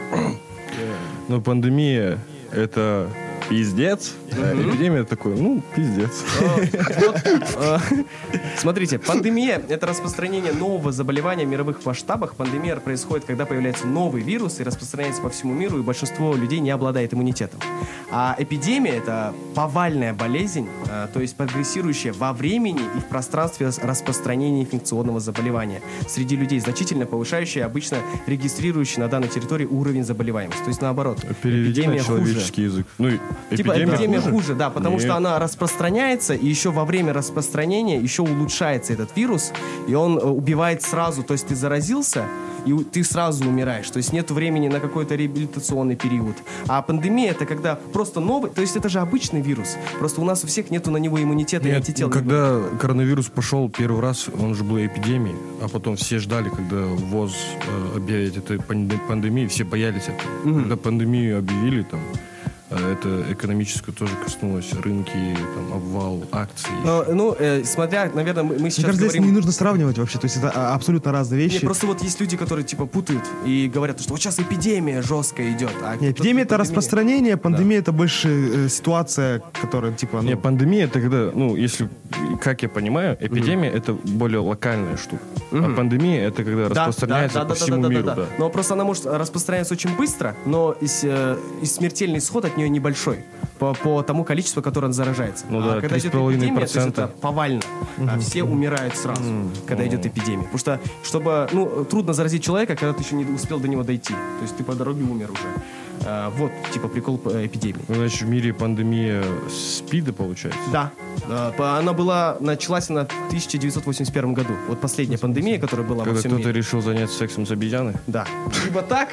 [1.29, 3.09] Ну, пандемия — это
[3.50, 6.24] пиздец, а эпидемия такой, ну, пиздец.
[7.58, 7.78] Э,
[8.58, 12.36] Смотрите, пандемия– это распространение нового заболевания в мировых масштабах.
[12.36, 16.70] Пандемия происходит, когда появляется новый вирус и распространяется по всему миру, и большинство людей не
[16.72, 17.60] обладает иммунитетом.
[18.12, 24.62] А эпидемия– это повальная болезнь, э, то есть прогрессирующая во времени и в пространстве распространения
[24.62, 30.62] инфекционного заболевания среди людей, значительно повышающая обычно регистрирующий на данной территории уровень заболеваемости.
[30.62, 32.08] То есть наоборот, Переведи на эпидемия хуже.
[32.08, 32.88] человеческий язык.
[32.98, 33.10] Ну,
[33.52, 34.32] и Типа эпидемия, хуже?
[34.32, 34.56] хуже?
[34.56, 35.04] да, потому Нет.
[35.06, 39.52] что она распространяется, и еще во время распространения еще улучшается этот вирус,
[39.88, 42.26] и он э, убивает сразу, то есть ты заразился,
[42.66, 46.36] и ты сразу умираешь, то есть нет времени на какой-то реабилитационный период.
[46.68, 50.44] А пандемия это когда просто новый, то есть это же обычный вирус, просто у нас
[50.44, 52.08] у всех нету на него иммунитета и Нет, антител.
[52.08, 56.84] ну, когда коронавирус пошел первый раз, он же был эпидемией, а потом все ждали, когда
[56.86, 57.34] ВОЗ
[57.66, 60.54] э, объявит эту панде- пандемию, все боялись этого.
[60.60, 62.00] Когда пандемию объявили, там,
[62.70, 65.12] Это экономическую тоже коснулось рынки,
[65.56, 66.70] там, обвал акций.
[66.86, 69.34] Но, ну, э, смотря, наверное, мы, мы Мне сейчас кажется, здесь говорим...
[69.34, 70.20] не нужно сравнивать вообще.
[70.20, 71.66] То есть это а, абсолютно разные вещи.
[71.66, 75.72] просто вот есть люди, которые типа путают и говорят, что вот сейчас эпидемия жесткая идет.
[75.84, 76.58] А Не, тут эпидемия это пандемия.
[76.60, 81.90] распространение, пандемия это больше э, ситуация, которая типа, ну, Не, пандемия это когда, ну, если,
[82.42, 85.24] как я понимаю, эпидемия это более локальная штука.
[85.52, 88.16] А пандемия это когда Да, распространяется да, да, по да, всему да, да, миру, да,
[88.16, 88.22] да.
[88.22, 88.28] да.
[88.38, 92.70] Но просто она может распространяться очень быстро, но и, э, и смертельный исход от нее
[92.70, 93.24] небольшой
[93.60, 95.46] по, по тому количеству, которое он заражается.
[95.50, 96.36] Ну а да, когда идет 3,5%.
[96.36, 97.62] эпидемия, то есть это повально.
[98.08, 99.22] А все умирают сразу,
[99.68, 100.44] когда идет эпидемия.
[100.44, 104.14] Потому что, чтобы, ну, трудно заразить человека, когда ты еще не успел до него дойти.
[104.14, 105.64] То есть ты по дороге умер уже.
[106.06, 107.82] А, вот, типа, прикол э, эпидемии.
[107.88, 110.60] Ну, Значит, в мире пандемия СПИДа, получается?
[110.72, 110.92] Да.
[111.58, 114.54] По- Она была, началась она в 1981 году.
[114.68, 116.58] Вот последняя пандемия, которая была во Когда всем кто-то мире.
[116.60, 117.94] решил заняться сексом с обезьяной?
[118.08, 118.26] Да.
[118.66, 119.10] Либо так.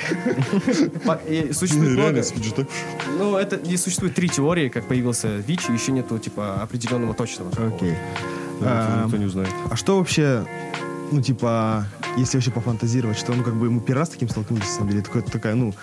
[1.53, 2.22] Существует много.
[3.18, 7.51] Ну, это не существует три теории, как появился ВИЧ, еще нету, типа, определенного точного.
[7.66, 7.94] окей.
[8.61, 9.51] Да, А, никто не узнает.
[9.70, 10.44] А что вообще,
[11.12, 14.64] ну, типа, если вообще пофантазировать, что, ну, как бы мы первый раз с таким столкнулись,
[14.68, 15.75] на самом деле, какая-то такая, ну,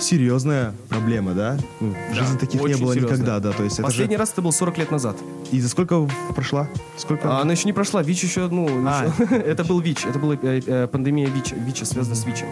[0.00, 1.58] серьезная проблема, да?
[1.80, 3.02] Ну, в жизни таких не было серьезная.
[3.18, 4.20] никогда, да, то есть это Последний же...
[4.20, 5.16] раз это был 40 лет назад.
[5.52, 6.68] И за сколько прошла?
[6.96, 7.28] Сколько?
[7.38, 8.02] А она еще не прошла.
[8.02, 9.06] ВИЧ еще, ну, А.
[9.06, 10.06] еще- это был ВИЧ.
[10.06, 12.46] Это была э, э, пандемия ВИЧ, ВИЧа, связана с ВИЧем.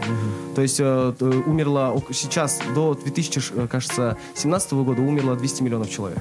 [0.54, 6.18] То есть э, т- умерло сейчас, до 2017 года умерло 200 миллионов человек.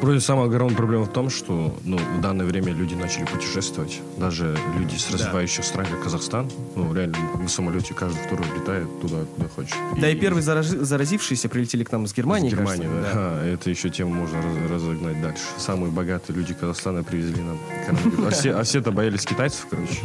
[0.00, 4.00] Вроде самая огромная проблема в том, что ну, в данное время люди начали путешествовать.
[4.16, 9.16] Даже люди с развивающих стран, как Казахстан, ну, реально на самолете каждый второй летает туда,
[9.36, 9.74] куда хочет.
[10.00, 13.02] Да и первые заражи- заразившиеся прилетели к нам из Германии, Из Германии, кажется.
[13.02, 13.10] да.
[13.14, 15.42] А, это еще тему можно раз- разогнать дальше.
[15.58, 18.26] Самые богатые люди Казахстана привезли нам коронавирус.
[18.26, 19.98] А все, а все-то боялись китайцев, короче.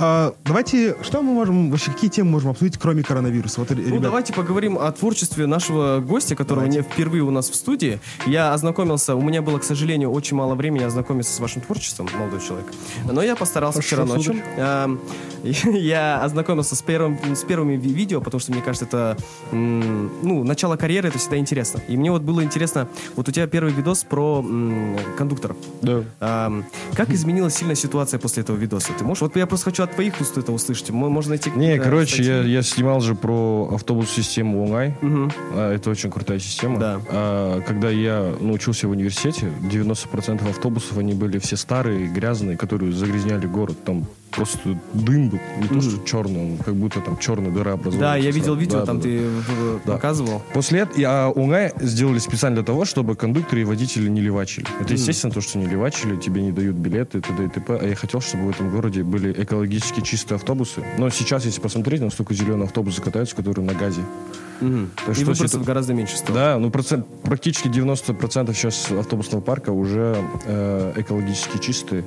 [0.00, 3.60] А, давайте, что мы можем, вообще, какие темы можем обсудить, кроме коронавируса?
[3.60, 7.54] Вот, Ну, ребят, давайте поговорим о творчестве нашего гостя, которого не впервые у нас в
[7.54, 8.00] студии.
[8.26, 12.40] Я ознакомился, у меня было, к сожалению, очень мало времени ознакомиться с вашим творчеством, молодой
[12.40, 12.66] человек.
[13.10, 14.34] Но я постарался вчера ночью.
[15.44, 19.16] Я ознакомился с, первым, с первыми ви- видео, потому что, мне кажется, это
[19.52, 21.80] ну, начало карьеры, это всегда интересно.
[21.88, 24.44] И мне вот было интересно, вот у тебя первый видос про
[25.16, 25.56] кондукторов.
[25.82, 26.02] Да.
[26.20, 28.92] Эм, Как изменилась сильно ситуация после этого видоса?
[28.98, 29.22] Ты можешь?
[29.22, 30.90] Вот я просто хочу от твоих уст это услышать.
[30.90, 34.94] Мо- Можно найти Не, короче, я, я снимал же про автобус-систему Лунгай.
[35.00, 35.32] Мгм.
[35.54, 36.78] А, Это очень крутая система.
[36.78, 37.00] Да.
[37.08, 42.92] А, когда я ну, учился в университете, 90% автобусов, они были все старые, грязные, которые
[42.92, 43.76] загрязняли город.
[43.84, 48.00] Там просто дым был, не то что черный, он как будто там черная дыра образовалась.
[48.00, 49.28] Да, я видел видео, Да, там да, ты
[49.86, 49.92] Да.
[49.92, 50.42] показывал.
[50.52, 54.66] После этого а Унгай сделали специально для того, чтобы кондукторы и водители не левачили.
[54.80, 57.44] Это естественно то, что не левачили, тебе не дают билеты, т.д.
[57.44, 57.78] и т.п.
[57.80, 60.82] А я хотел, чтобы в этом городе были экологически чистые автобусы.
[60.98, 64.00] Но сейчас, если посмотреть, настолько зеленые автобусы катаются, которые на газе.
[64.60, 64.68] Так
[65.10, 66.38] И что выбросов ситу- гораздо меньше стало.
[66.38, 70.16] Да, ну процент, практически 90% сейчас автобусного парка уже
[70.46, 72.04] э, экологически чистые.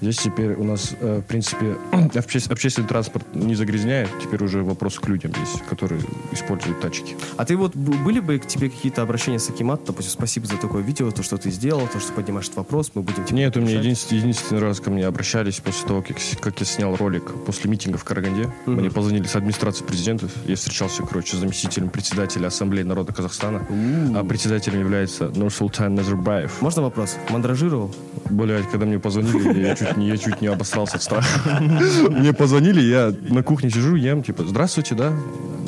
[0.00, 1.69] Здесь теперь у нас, э, в принципе,
[2.14, 4.08] обще- общественный транспорт не загрязняет.
[4.22, 6.00] Теперь уже вопрос к людям есть, которые
[6.32, 7.16] используют тачки.
[7.36, 9.84] А ты вот были бы к тебе какие-то обращения с Акимат?
[9.84, 13.02] Допустим, спасибо за такое видео, то, что ты сделал, то, что поднимаешь этот вопрос, мы
[13.02, 16.60] будем тебе Нет, у меня единственный, единственный раз ко мне обращались после того, как, как
[16.60, 18.50] я снял ролик после митинга в Караганде.
[18.66, 20.28] Мне позвонили с администрации президента.
[20.46, 23.66] Я встречался, короче, с заместителем председателя Ассамблеи народа Казахстана.
[24.14, 26.60] А председателем является Нурсултан Назарбаев.
[26.60, 27.16] Можно вопрос?
[27.30, 27.94] Мандражировал?
[28.28, 31.59] Блять, когда мне позвонили, я чуть не обосрался от страха.
[32.10, 35.12] Мне позвонили, я на кухне сижу, ем, типа, здравствуйте, да?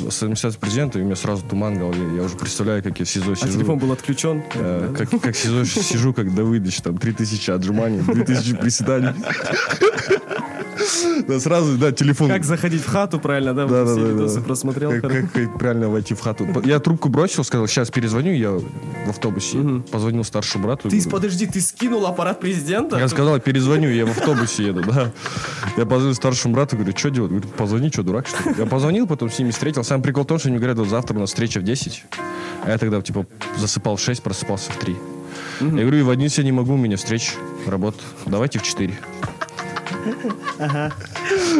[0.09, 2.17] С администрацией президента, и у меня сразу туман в голове.
[2.17, 3.53] Я уже представляю, как я в СИЗО А сижу.
[3.53, 4.43] телефон был отключен?
[4.55, 9.09] Э, как, как сижу, сижу, как Давыдыч, там, 3000 отжиманий, 2000 приседаний.
[11.27, 12.27] Да, сразу, да, телефон.
[12.29, 13.65] Как заходить в хату, правильно, да?
[13.67, 14.41] Да, да, все да, видосы да.
[14.41, 14.91] просмотрел.
[14.91, 16.45] Как, как- как правильно войти в хату.
[16.65, 19.59] Я трубку бросил, сказал, сейчас перезвоню, я в автобусе.
[19.91, 20.89] Позвонил старшему брату.
[20.89, 22.97] Ты, говорю, подожди, ты скинул аппарат президента?
[22.97, 25.11] Я сказал, перезвоню, я в автобусе еду, да.
[25.75, 27.31] Я позвонил старшему брату, говорю, что делать?
[27.31, 28.55] Говорит, позвони, что, дурак, что ли?
[28.59, 29.83] Я позвонил, потом с ними встретил.
[29.83, 32.05] Сам прикол в том, что они говорят, вот завтра у нас встреча в 10.
[32.63, 33.25] А я тогда, типа,
[33.57, 34.95] засыпал в 6, просыпался в 3.
[35.61, 37.33] Я говорю, и в 11 я не могу, у меня встреча,
[37.65, 37.99] работа.
[38.25, 38.93] Давайте в 4.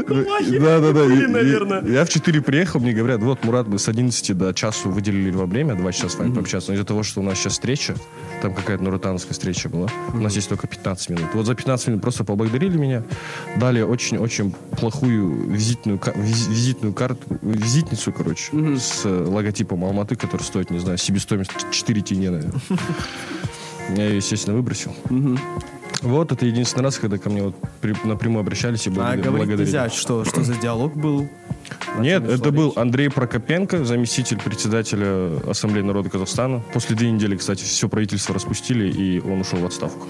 [0.02, 1.80] Да, да, да.
[1.88, 5.46] Я в 4 приехал, мне говорят, вот, Мурат, мы с 11 до часу выделили во
[5.46, 6.72] время, 2 часа с вами пообщаться.
[6.72, 7.96] Но из-за того, что у нас сейчас встреча,
[8.42, 11.26] там какая-то нуротановская встреча была, у нас есть только 15 минут.
[11.34, 13.04] Вот за 15 минут просто поблагодарили меня,
[13.58, 20.80] дали очень-очень плохую визитную, визитную карту, визитницу, короче, с э, логотипом Алматы, который стоит, не
[20.80, 22.62] знаю, себестоимость 4 тенге, наверное.
[23.96, 24.96] Я ее, естественно, выбросил.
[26.02, 29.48] Вот, это единственный раз, когда ко мне вот при- напрямую обращались и А благодар- говорить
[29.48, 29.66] благодарили.
[29.66, 31.30] нельзя, что, что за диалог был?
[32.00, 32.74] Нет, это был?
[32.76, 36.62] Андрей Прокопенко, заместитель председателя Ассамблеи народа Казахстана.
[36.74, 40.08] После две недели, кстати, все правительство распустили, и он ушел в отставку.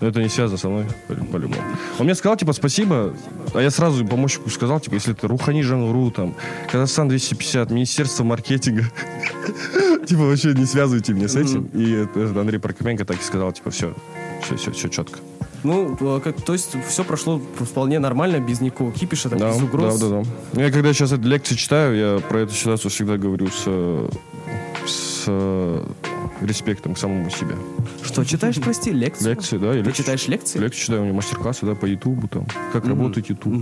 [0.00, 1.62] Но это не связано со мной, по- по-любому.
[1.98, 3.14] Он мне сказал, типа, спасибо,
[3.54, 6.34] а я сразу помощнику сказал, типа, если это Рухани Жангру, там,
[6.70, 8.84] Казахстан 250, Министерство маркетинга,
[10.06, 11.68] типа, вообще не связывайте меня с этим.
[11.72, 12.06] И
[12.38, 13.94] Андрей Прокопенко так и сказал, типа, все,
[14.42, 15.20] все, все, все четко.
[15.64, 19.62] Ну, э, как, то есть все прошло вполне нормально, без никакого кипиша, там, Да, без
[19.62, 19.98] угроз.
[20.00, 20.62] да, да, да.
[20.64, 23.64] Я когда сейчас эти лекции читаю, я про эту ситуацию всегда говорю с,
[24.86, 25.24] с
[26.46, 27.54] респектом к самому себе.
[28.02, 29.30] Что, читаешь, прости, лекцию?
[29.30, 29.72] Лекции, да.
[29.72, 30.58] Ты лекции- читаешь лекции?
[30.58, 33.54] Лекции читаю, у меня мастер-классы, да, по Ютубу, там, как работает Ютуб.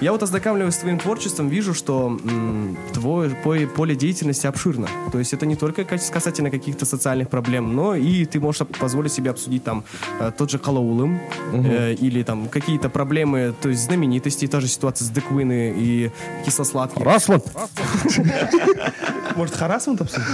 [0.00, 4.88] Я вот ознакомливаясь с твоим творчеством, вижу, что м, твое по- поле деятельности обширно.
[5.12, 9.12] То есть это не только кас- касательно каких-то социальных проблем, но и ты можешь позволить
[9.12, 9.84] себе обсудить там
[10.20, 11.18] э, тот же Хэллоуин
[11.52, 16.10] э, или там какие-то проблемы, то есть знаменитости, та же ситуация с Деквины и
[16.44, 17.02] кисло-сладким.
[17.02, 17.42] Расман!
[19.36, 20.26] Может, харасмент обсудить?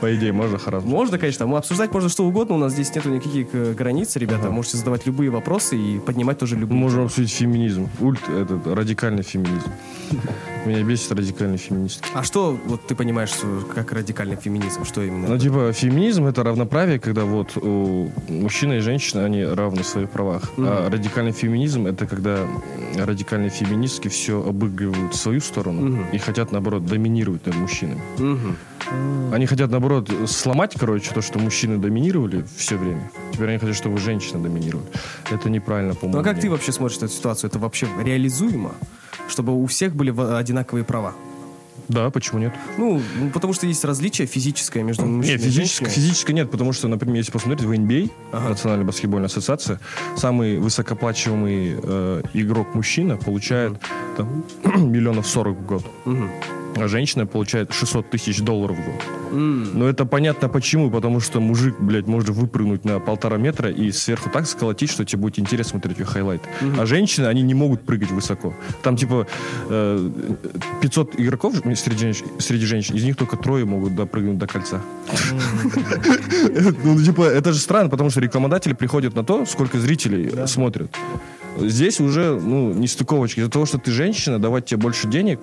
[0.00, 0.90] По идее, можно харасман.
[1.02, 4.50] Можно, конечно, мы обсуждать можно что угодно, у нас здесь нету никаких э, границ, ребята,
[4.50, 6.78] можете задавать любые вопросы и поднимать тоже любые.
[6.78, 7.88] Можем обсудить феминизм.
[7.98, 9.68] Ульт, этот, радикальный феминизм.
[10.64, 12.04] Меня бесит радикальный феминист.
[12.14, 14.84] А что вот ты понимаешь что- как радикальный феминизм?
[14.84, 15.26] Что именно?
[15.26, 17.56] Ну, типа, феминизм— это равноправие, когда вот
[18.28, 20.52] мужчина и женщина, они равны в своих правах.
[20.56, 22.46] А радикальный феминизм— это когда
[22.94, 28.00] радикальные феминистки все обыгрывают в свою сторону и хотят, наоборот, доминировать над мужчинами.
[29.32, 33.10] Они хотят, наоборот, сломать, короче, то, что мужчины доминировали все время.
[33.32, 34.86] Теперь они хотят, чтобы женщины доминировали.
[35.30, 36.16] Это неправильно, по-моему.
[36.16, 37.48] Ну а как ты вообще смотришь на эту ситуацию?
[37.48, 38.72] Это вообще реализуемо?
[39.28, 41.14] Чтобы у всех были одинаковые права?
[41.88, 42.52] Да, почему нет?
[42.78, 45.90] Ну, ну, потому что есть различие физическое между мужчиной Нет, и женщиной.
[45.90, 49.80] физически нет, потому что, например, если посмотреть в NBA, Национальная баскетбольная ассоциация,
[50.16, 53.78] самый высокоплачиваемый э, игрок мужчина получает
[54.16, 55.84] там, миллионов сорок в год.
[56.76, 59.02] А женщина получает 600 тысяч долларов в год.
[59.32, 64.30] Но это понятно почему, потому что мужик, блядь, может выпрыгнуть на полтора метра и сверху
[64.30, 66.42] так сколотить, что тебе будет интересно смотреть ее highlight.
[66.78, 68.54] А женщины, они не могут прыгать высоко.
[68.82, 69.26] Там типа
[69.68, 70.10] э,
[70.80, 74.80] 500 игроков среди, среди женщин, из них только трое могут допрыгнуть до кольца.
[76.84, 80.94] Ну, типа, это же странно, потому что рекламодатели приходят на то, сколько зрителей смотрят.
[81.58, 83.40] Здесь уже, ну, не стыковочки.
[83.40, 85.40] Из-за того, что ты женщина, давать тебе больше денег,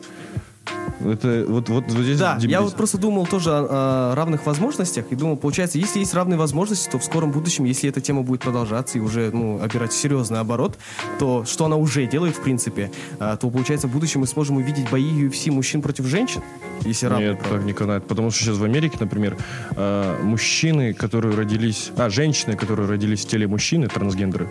[1.06, 2.64] это вот, вот, вот здесь Да, я дебилизм.
[2.64, 6.90] вот просто думал тоже о, о равных возможностях и думал, получается, если есть равные возможности,
[6.90, 10.78] то в скором будущем, если эта тема будет продолжаться и уже ну, обирать серьезный оборот,
[11.20, 14.90] то что она уже делает, в принципе, а, то получается в будущем мы сможем увидеть
[14.90, 16.42] бои UFC мужчин против женщин,
[16.82, 17.58] если равные Нет, права.
[17.58, 18.06] так не канает.
[18.08, 19.38] Потому что сейчас в Америке, например,
[19.76, 21.92] э, мужчины, которые родились...
[21.98, 24.50] А, женщины, которые родились в теле мужчины, трансгендеры,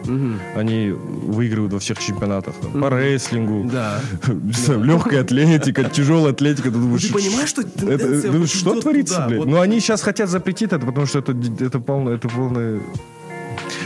[0.57, 2.54] они выигрывают во всех чемпионатах.
[2.57, 4.00] там, По рестлингу, Да.
[4.68, 6.64] легкая атлетика, тяжелая атлетика.
[6.70, 9.38] Ты, думаешь, ты понимаешь, что это- вот что творится, туда, блядь?
[9.40, 9.48] вот.
[9.48, 12.14] Ну, они сейчас хотят запретить это, потому что это, это полное...
[12.16, 12.80] Это полное...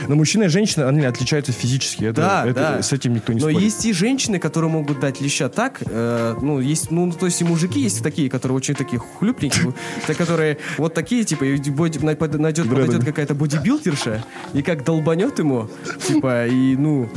[0.09, 2.05] Но мужчина и женщина, они отличаются физически.
[2.05, 2.83] Это, Да, это- да.
[2.83, 3.61] С этим никто не Но спорит.
[3.61, 7.45] есть и женщины, которые могут дать леща так, э, ну, есть, ну, то есть и
[7.45, 9.73] мужики есть такие, которые очень такие хлюпненькие,
[10.07, 15.69] те, которые вот такие, типа, найдет, подойдет какая-то бодибилдерша, и как долбанет ему,
[16.07, 17.09] типа, и, ну,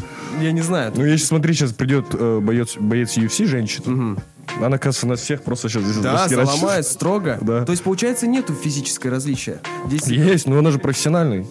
[0.42, 0.92] я не знаю.
[0.96, 4.18] Ну, если смотри, сейчас придет э, боец, боец UFC, женщина.
[4.62, 7.38] Она, кажется, нас всех просто сейчас здесь Да, заломает строго.
[7.42, 7.66] Да.
[7.66, 9.60] То есть, получается, нету физическое различия.
[9.88, 11.48] Здесь Есть, но она же профессиональный.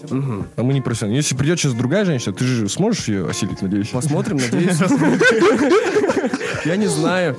[0.56, 1.18] А мы не профессиональные.
[1.18, 3.88] Если придет сейчас другая женщина, ты же сможешь ее осилить, надеюсь?
[3.88, 4.78] Посмотрим, надеюсь.
[6.64, 7.36] Я не знаю.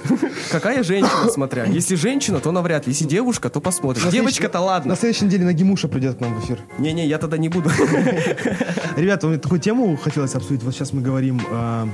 [0.51, 1.65] Какая женщина, смотря.
[1.65, 2.93] Если женщина, то навряд ли.
[2.93, 4.09] Если девушка, то посмотрим.
[4.09, 4.91] Девочка-то ладно.
[4.91, 6.59] На следующей неделе Нагимуша придет к нам в эфир.
[6.77, 7.69] Не-не, я тогда не буду.
[8.97, 10.63] Ребята, вот такую тему хотелось обсудить.
[10.63, 11.87] Вот сейчас мы говорим э,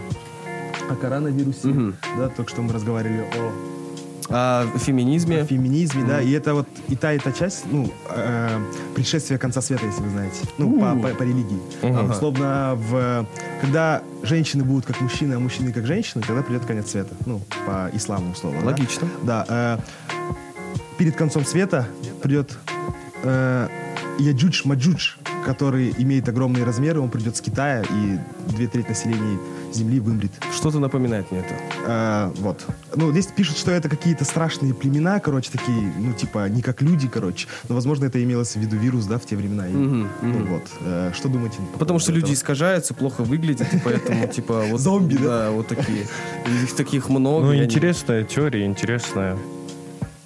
[0.90, 1.94] о коронавирусе.
[2.18, 3.81] Да, только что мы разговаривали о
[4.32, 5.46] О феминизме.
[5.46, 8.60] феминизме, да, и это вот и та, и та часть, ну, э,
[8.96, 11.60] предшествие конца света, если вы знаете, ну, по, по- по религии.
[11.84, 13.26] А, Условно, в,
[13.62, 17.90] когда женщины будут как мужчины, а мужчины как женщины, тогда придет конец света, ну, по
[17.94, 18.62] исламу, условно.
[18.62, 18.68] да.
[18.68, 19.08] Логично.
[19.24, 19.78] Да, э,
[20.98, 21.88] перед концом света
[22.22, 22.58] придет
[23.24, 23.68] э,
[24.20, 25.16] Яджудж Маджудж,
[25.46, 28.20] который имеет огромные размеры, он придет с Китая, и
[28.54, 29.40] две трети населения
[29.74, 30.32] Земли вымрет.
[30.54, 31.56] Что-то напоминает мне это.
[31.86, 32.66] Э, вот.
[32.96, 37.08] Ну, здесь пишут, что это какие-то страшные племена, короче, такие, ну, типа, не как люди,
[37.08, 37.48] короче.
[37.70, 39.68] Но, возможно, это имелось в виду вирус, да, в те времена.
[39.68, 40.46] И, Мгм, ну, мгм.
[40.48, 40.64] вот.
[40.82, 41.58] Э, что думаете?
[41.74, 42.36] по Потому что поводу люди этого?
[42.36, 44.80] искажаются, плохо выглядят, и поэтому, типа, вот...
[44.82, 45.32] Зомби, да?
[45.46, 46.06] Да, вот такие.
[46.64, 47.46] Их таких много.
[47.48, 49.38] Ну, интересная теория, интересная.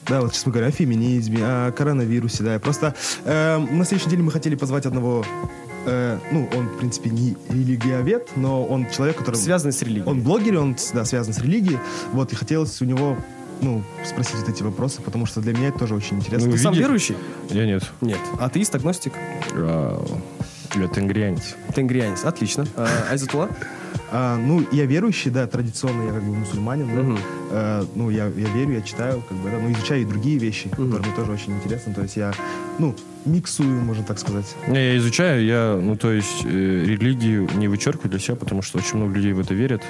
[0.07, 2.59] Да, вот сейчас мы говорим о феминизме, о коронавирусе, да.
[2.59, 5.25] Просто э, на следующей неделе мы хотели позвать одного,
[5.85, 9.35] э, ну, он, в принципе, не религиовед, но он человек, который...
[9.35, 10.05] Связанный с религией.
[10.05, 11.79] Он блогер, он да, связан с религией,
[12.11, 13.17] вот, и хотелось у него
[13.61, 16.49] ну, спросить вот эти вопросы, потому что для меня это тоже очень интересно.
[16.49, 17.15] Ну, Ты сам види- верующий?
[17.49, 17.83] Я нет.
[18.01, 18.19] Нет.
[18.39, 19.13] Атеист, агностик?
[19.53, 20.05] А,
[20.75, 21.55] Я тенгрианец.
[21.73, 22.25] Тенгрианец.
[22.25, 22.67] Отлично.
[22.75, 23.49] А, Айзатулла?
[24.17, 27.01] А, ну, я верующий, да, традиционно я как бы мусульманин, да.
[27.01, 27.17] Мгм.
[27.51, 30.69] Э, ну, я, я верю, я читаю, как бы, да, ну, изучаю и другие вещи,
[30.69, 31.93] которые мне тоже очень интересны.
[31.93, 32.31] То есть я,
[32.79, 34.55] ну, миксую, можно так сказать.
[34.67, 38.77] Не, я изучаю, я, ну, то есть, э, религию не вычеркиваю для себя, потому что
[38.77, 39.81] очень много людей в это верят,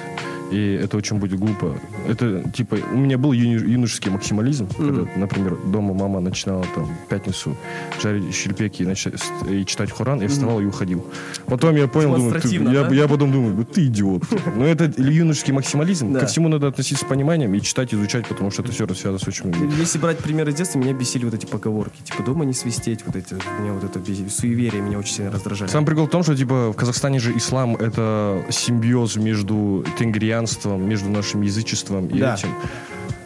[0.50, 1.74] и это очень будет глупо.
[2.08, 7.08] Это, типа, у меня был юни- юношеский максимализм, когда, например, дома мама начинала там в
[7.08, 7.56] пятницу
[8.02, 11.04] жарить щельпеки и, нач- и читать Коран, я вставал и уходил.
[11.46, 12.94] Потом я понял, думаю, ты- Демонстративно, я, да?
[12.94, 14.15] я потом думаю, «Ну ты идиот.
[14.56, 16.20] Но это юношеский максимализм, Да.
[16.20, 19.26] ко всему надо относиться с пониманием и читать, изучать, потому что это все связано с
[19.28, 19.70] очень многим.
[19.78, 22.02] Если брать примеры детства, меня бесили вот эти поговорки.
[22.02, 25.70] Типа, дома не свистеть, вот эти, меня вот это бес- суеверие меня очень сильно раздражали.
[25.70, 31.08] Сам прикол в том, что типа в Казахстане же ислам это симбиоз между тенгрианством, между
[31.10, 32.34] нашим язычеством и Да.
[32.34, 32.48] этим.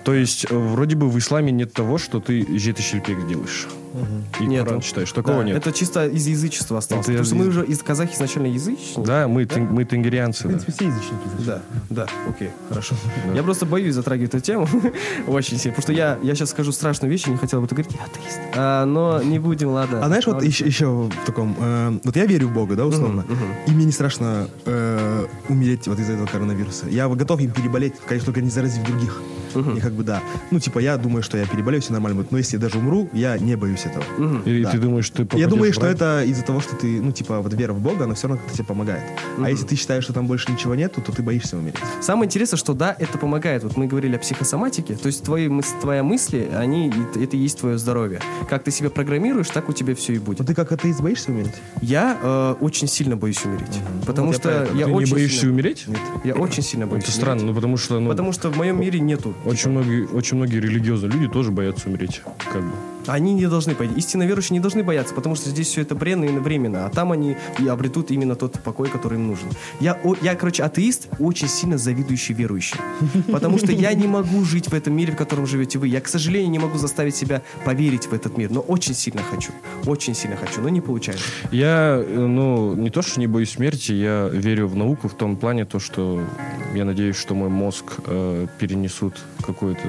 [0.05, 3.27] То есть э, вроде бы в исламе нет того, что ты жеты щельпек
[3.93, 4.25] делаешь.
[4.41, 4.65] И Нету.
[4.67, 5.13] Коран читаешь.
[5.13, 5.57] Такого Да, нет.
[5.57, 7.07] Это чисто из язычества осталось.
[7.09, 9.07] Это Потому что из- мы уже из казахи изначально язычники.
[9.07, 10.43] Да, мы, тен- мы В тенгрианцы.
[10.45, 10.49] да.
[10.51, 11.47] принципе, все язычники.
[11.47, 12.95] Да, да, окей, хорошо.
[13.35, 14.69] Я просто боюсь затрагивать эту тему
[15.27, 17.77] очень сильно, потому что я, я сейчас скажу страшную вещь, и не хотел об этом
[17.77, 18.41] говорить, я атеист.
[18.57, 20.01] А, но не будем, ладно.
[20.03, 21.57] А знаешь, вот еще, еще в таком...
[21.59, 23.25] э, вот я верю в Бога, да, условно.
[23.67, 26.87] И мне не страшно э, умереть вот из-за этого коронавируса.
[26.89, 29.21] Я готов им переболеть, конечно, только не заразив других.
[29.55, 30.23] И как бы да.
[30.51, 32.31] Ну, типа, я думаю, что я переболею, все нормально будет.
[32.33, 34.05] Но если я даже умру, я не боюсь этого.
[34.45, 34.71] И Да.
[34.71, 37.53] ты думаешь, ты Я думаю, в что это из-за того, что ты, ну, типа, вот
[37.55, 39.03] вера в Бога, она все равно как-то тебе помогает.
[39.43, 41.77] А если ты считаешь, что там больше ничего нету, то ты боишься умереть.
[42.01, 43.65] Самое интересное, что да, это помогает.
[43.65, 45.49] Вот мы говорили о психосоматике, то есть твои,
[45.81, 48.21] твои мысли, они, это и есть твое здоровье.
[48.49, 50.47] Как ты себя программируешь, так у тебя все и Но будет.
[50.47, 51.55] ты как атеист боишься умереть?
[51.83, 54.79] Я э, очень сильно боюсь умереть, потому вот я что поэтому.
[54.79, 55.87] я Ты очень не боишься сильно- умереть?
[56.25, 57.05] Я очень сильно боюсь.
[57.05, 57.23] Это умереть.
[57.23, 59.35] странно, ну потому что ну, Потому что в моем мире нету.
[59.45, 62.23] Очень, многие, очень многие религиозные люди тоже боятся умереть.
[62.53, 62.73] Как бы.
[63.07, 63.75] Они не должны.
[63.97, 67.13] Истинно верующие не должны бояться, потому что здесь все это бренно и временно, а там
[67.13, 69.49] они и обретут именно тот покой, который им нужен.
[69.81, 72.79] Я, о- я, короче, атеист, очень сильно завидующий верующим.
[73.33, 75.89] Потому что я не могу жить в этом мире, в котором живете вы.
[75.89, 79.53] Я, к сожалению, не могу заставить себя поверить в этот мир, но очень сильно хочу.
[79.87, 81.25] Очень сильно хочу, но не получается.
[81.51, 85.37] Я, э, ну, не то, что не боюсь смерти, я верю в науку в том
[85.37, 86.23] плане, то, что
[86.75, 89.81] я надеюсь, что мой мозг э, перенесут в какой-то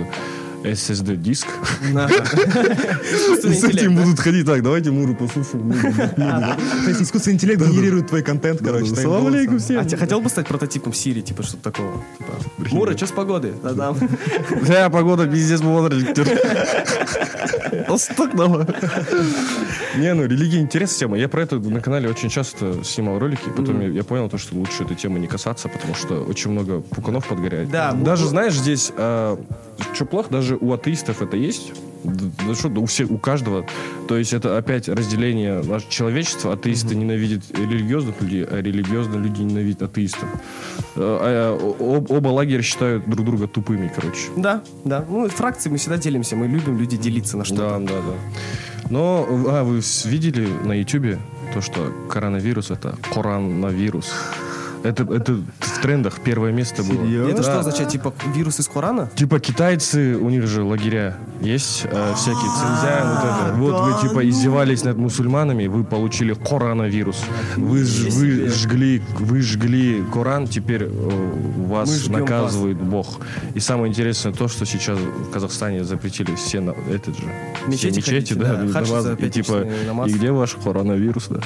[0.63, 1.47] SSD-диск.
[1.81, 4.45] С этим интеллект, будут ходить.
[4.45, 5.73] Так, давайте Муру послушаем.
[5.73, 8.95] То есть искусственный интеллент генерирует твой контент, короче.
[8.95, 9.79] Салам алейкум всем.
[9.79, 12.03] А хотел бы стать прототипом Сири, типа что-то такого?
[12.17, 13.53] Типа, Мура, что с погоды?
[14.67, 16.19] Да, погода пиздец бодрит.
[17.87, 18.65] Осток давай.
[19.97, 21.17] Не, ну, религия интересная тема.
[21.17, 23.49] Я про это на канале очень часто снимал ролики.
[23.55, 26.81] Потом я, я понял, то, что лучше этой темы не касаться, потому что очень много
[26.81, 27.69] пуканов подгоряет.
[27.69, 28.91] Да, Даже, ну, знаешь, здесь,
[29.93, 31.71] что плохо, даже у атеистов это есть.
[32.03, 33.65] Да, да что, да у всех, у каждого.
[34.07, 36.53] То есть это опять разделение нашего человечества.
[36.53, 40.27] Атеисты ненавидят религиозных людей, а религиозные люди ненавидят атеистов.
[40.95, 44.29] Э, а, об- оба лагеря считают друг друга тупыми, короче.
[44.35, 45.05] Да, да.
[45.07, 47.79] Ну, фракции мы всегда делимся, мы любим люди делиться на Да, что-то.
[47.79, 48.87] да, да.
[48.89, 51.19] Но, а, вы видели на Ютубе
[51.53, 54.11] то, что коронавирус это коронавирус?
[54.83, 57.03] Это, это в трендах первое место было.
[57.05, 57.31] Серьезно?
[57.31, 59.09] Это что означает, типа, вирус из Корана?
[59.15, 63.53] Типа китайцы, у них же лагеря есть э, всякие цинзян, вот это.
[63.57, 67.23] Вот вы типа издевались над мусульманами, вы получили коронавирус.
[67.57, 71.31] Вы, ж- вы жгли, вы жгли Коран, теперь э,
[71.67, 73.19] вас жгем наказывает Бог.
[73.53, 77.23] И самое интересное то, что сейчас в Казахстане запретили все на этот же
[77.67, 80.09] Мечети все мечети, ходите, да, да, хадж за и типа пятничный намаз.
[80.09, 81.39] и где ваш коронавирус, да?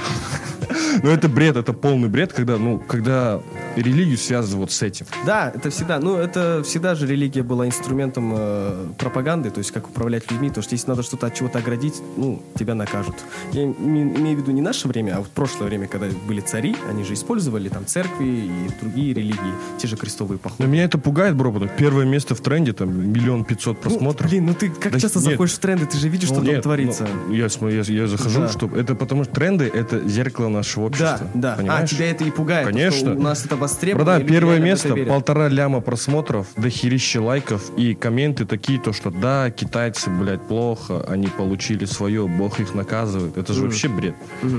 [1.03, 3.41] Ну это бред, это полный бред, когда ну когда
[3.75, 5.05] религию связывают вот с этим.
[5.25, 9.89] Да, это всегда, ну, это всегда же религия была инструментом э, пропаганды, то есть как
[9.89, 13.15] управлять людьми, то что если надо что-то от чего-то оградить, ну, тебя накажут.
[13.51, 16.75] Я име- имею в виду не наше время, а вот прошлое время, когда были цари,
[16.89, 20.63] они же использовали там церкви и другие религии, те же крестовые походы.
[20.63, 24.29] Но меня это пугает, бро, потому первое место в тренде, там, миллион пятьсот Ну, просмотров.
[24.29, 25.31] блин, ну ты как Да часто нет.
[25.31, 27.07] заходишь в тренды, ты же видишь, Ну, что там нет, творится.
[27.27, 28.49] ну, я, я, я захожу, Да.
[28.49, 28.79] чтобы...
[28.79, 31.27] Это потому что тренды— это зеркало нашего общества.
[31.33, 31.55] Да, да.
[31.57, 31.91] Понимаешь?
[31.91, 32.67] А, тебя это и пугает.
[32.67, 33.13] Конечно.
[33.13, 34.05] у нас это востребовано.
[34.05, 40.09] Братан, первое место, полтора ляма просмотров, дохерища лайков и комменты такие, то что да, китайцы,
[40.09, 43.37] блядь, плохо, они получили свое, бог их наказывает.
[43.37, 44.15] Это же вообще бред.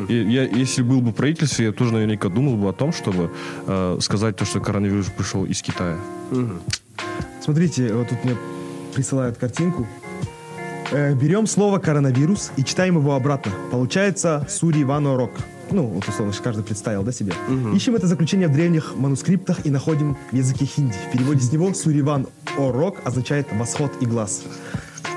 [0.08, 3.30] И я, если был бы в правительстве, я тоже наверняка думал бы о том, чтобы
[3.66, 5.96] э, сказать то, что коронавирус пришел из Китая.
[7.40, 8.36] Смотрите, вот тут мне
[8.94, 9.86] присылают картинку.
[10.90, 13.52] Э, берем слово коронавирус и читаем его обратно.
[13.70, 15.32] Получается Сури Вано Рок.
[15.70, 17.32] Ну, вот условно, каждый представил, да, себе.
[17.74, 20.94] Ищем это заключение в древних манускриптах и находим в языке хинди.
[21.08, 22.26] В переводе с него Суриван
[22.56, 24.42] Орок означает восход и глаз.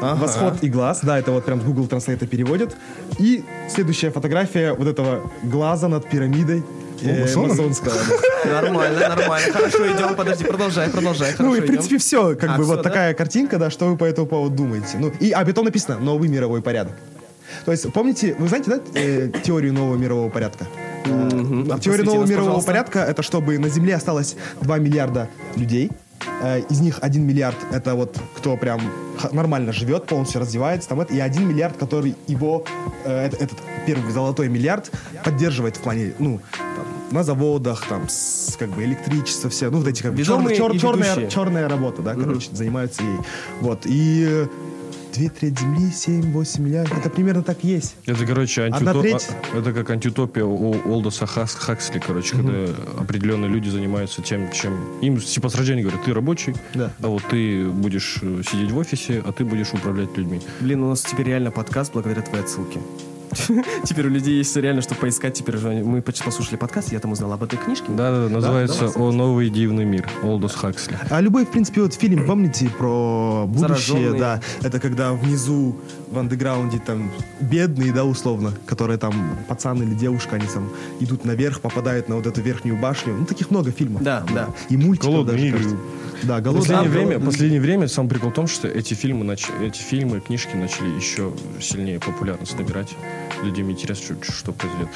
[0.02, 2.76] Восход и глаз, да, это вот прям Google Translate переводит.
[3.20, 6.64] И следующая фотография вот этого глаза над пирамидой.
[7.02, 7.94] э, масонского.
[8.46, 9.54] Нормально, нормально.
[9.54, 11.34] Хорошо, идем, подожди, продолжай, продолжай.
[11.40, 12.00] Ну и в принципе идем.
[12.00, 12.84] все, как А, бы вот да?
[12.84, 14.98] такая картинка, да, что вы по этому поводу думаете.
[14.98, 16.94] Ну и, а потом написано «Новый мировой порядок».
[17.70, 20.66] То есть, помните, вы знаете, да, э, теорию нового мирового порядка?
[21.06, 22.68] А Теория нового нас, мирового пожалуйста.
[22.72, 25.92] порядка это чтобы на Земле осталось 2 миллиарда людей.
[26.42, 28.82] Э, Из них 1 миллиард это вот кто прям
[29.32, 32.66] нормально живет, полностью развивается, там это, и 1 миллиард, который его,
[33.06, 34.90] это- этот первый золотой миллиард
[35.24, 39.88] поддерживает в плане, ну, там, на заводах, там, с, как бы электричество, все, ну, вот
[39.88, 43.18] эти как бы чер- чер- черная, черная работа, да, короче, занимаются ей.
[43.62, 44.48] Вот, и
[45.20, 47.96] две трети Земли, 7-8 миллиардов, это примерно так есть.
[48.06, 49.28] Это, короче, Одна антиутоп- треть.
[49.54, 54.78] а- это как антиутопия у Олдоса Хас- Хаксли, короче, когда определенные люди занимаются тем, чем...
[55.02, 56.94] Им типа с рождения говорят, ты рабочий, Да.
[57.02, 60.40] а вот ты будешь э, сидеть в офисе, а ты будешь управлять людьми.
[60.62, 62.80] Блин, у нас теперь реально подкаст благодаря твоей отсылке.
[63.84, 65.34] Теперь у людей есть реально, что поискать.
[65.36, 67.86] Теперь мы почти послушали подкаст, я там узнал об этой книжке.
[67.90, 70.98] Да, да, называется «О новый дивный мир» Олдос Хаксли.
[71.10, 75.76] А любой, в принципе, вот фильм, помните, про будущее, да, это когда внизу
[76.10, 80.70] в андеграунде там бедные, да, условно, которые там пацан или девушка, они там
[81.00, 83.14] идут наверх, попадают на вот эту верхнюю башню.
[83.16, 84.02] Ну, таких много фильмов.
[84.04, 84.50] Да, Там, да.
[84.70, 85.58] И мультиков «Голодные даже, игры».
[85.60, 85.78] кажется.
[86.24, 89.80] Да, голодные последнее время, последнее время сам прикол в том, что эти фильмы, нач- эти
[89.80, 92.90] фильмы, книжки начали еще сильнее популярность набирать.
[93.44, 94.90] Людям интересно, что, что произойдет.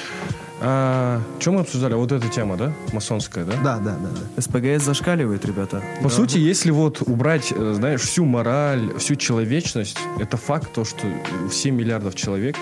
[0.65, 1.93] А, что мы обсуждали?
[1.93, 2.74] Вот эта тема, да?
[2.93, 3.53] Масонская, да?
[3.63, 4.41] Да, да, да, да.
[4.41, 5.82] СПГС зашкаливает, ребята.
[6.01, 11.05] По сути, если вот убрать, э, знаешь, всю мораль, всю человечность, это факт то, что
[11.07, 12.55] э, 7 миллиардов человек,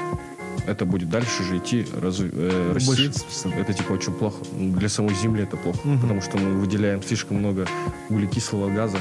[0.67, 2.87] это будет дальше же идти, разви- э, расти.
[2.87, 3.11] Больше.
[3.59, 4.37] Это типа очень плохо.
[4.53, 7.67] Для самой Земли это плохо, потому что мы выделяем слишком много
[8.09, 8.97] углекислого газа.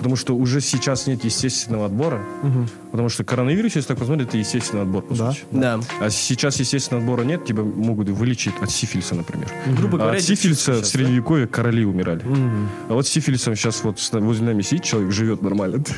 [0.00, 2.24] Потому что уже сейчас нет естественного отбора.
[2.90, 5.32] Потому что коронавирус, если так посмотреть, это естественный отбор, по Да.
[5.32, 5.44] сути.
[5.50, 5.78] Да.
[6.00, 9.48] А сейчас естественного отбора нет, тебя могут вылечить от сифилиса, например.
[9.76, 12.22] Грубо А говоря, от сифилиса сейчас, в средневековье короли умирали.
[12.88, 15.84] А вот с сифилисом сейчас вот возле нами сидит человек, живет нормально.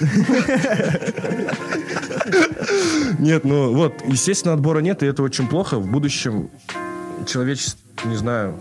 [3.18, 5.78] Нет, ну вот, естественно, отбора нет, и это очень плохо.
[5.78, 6.50] В будущем
[7.26, 8.56] человечество, не знаю,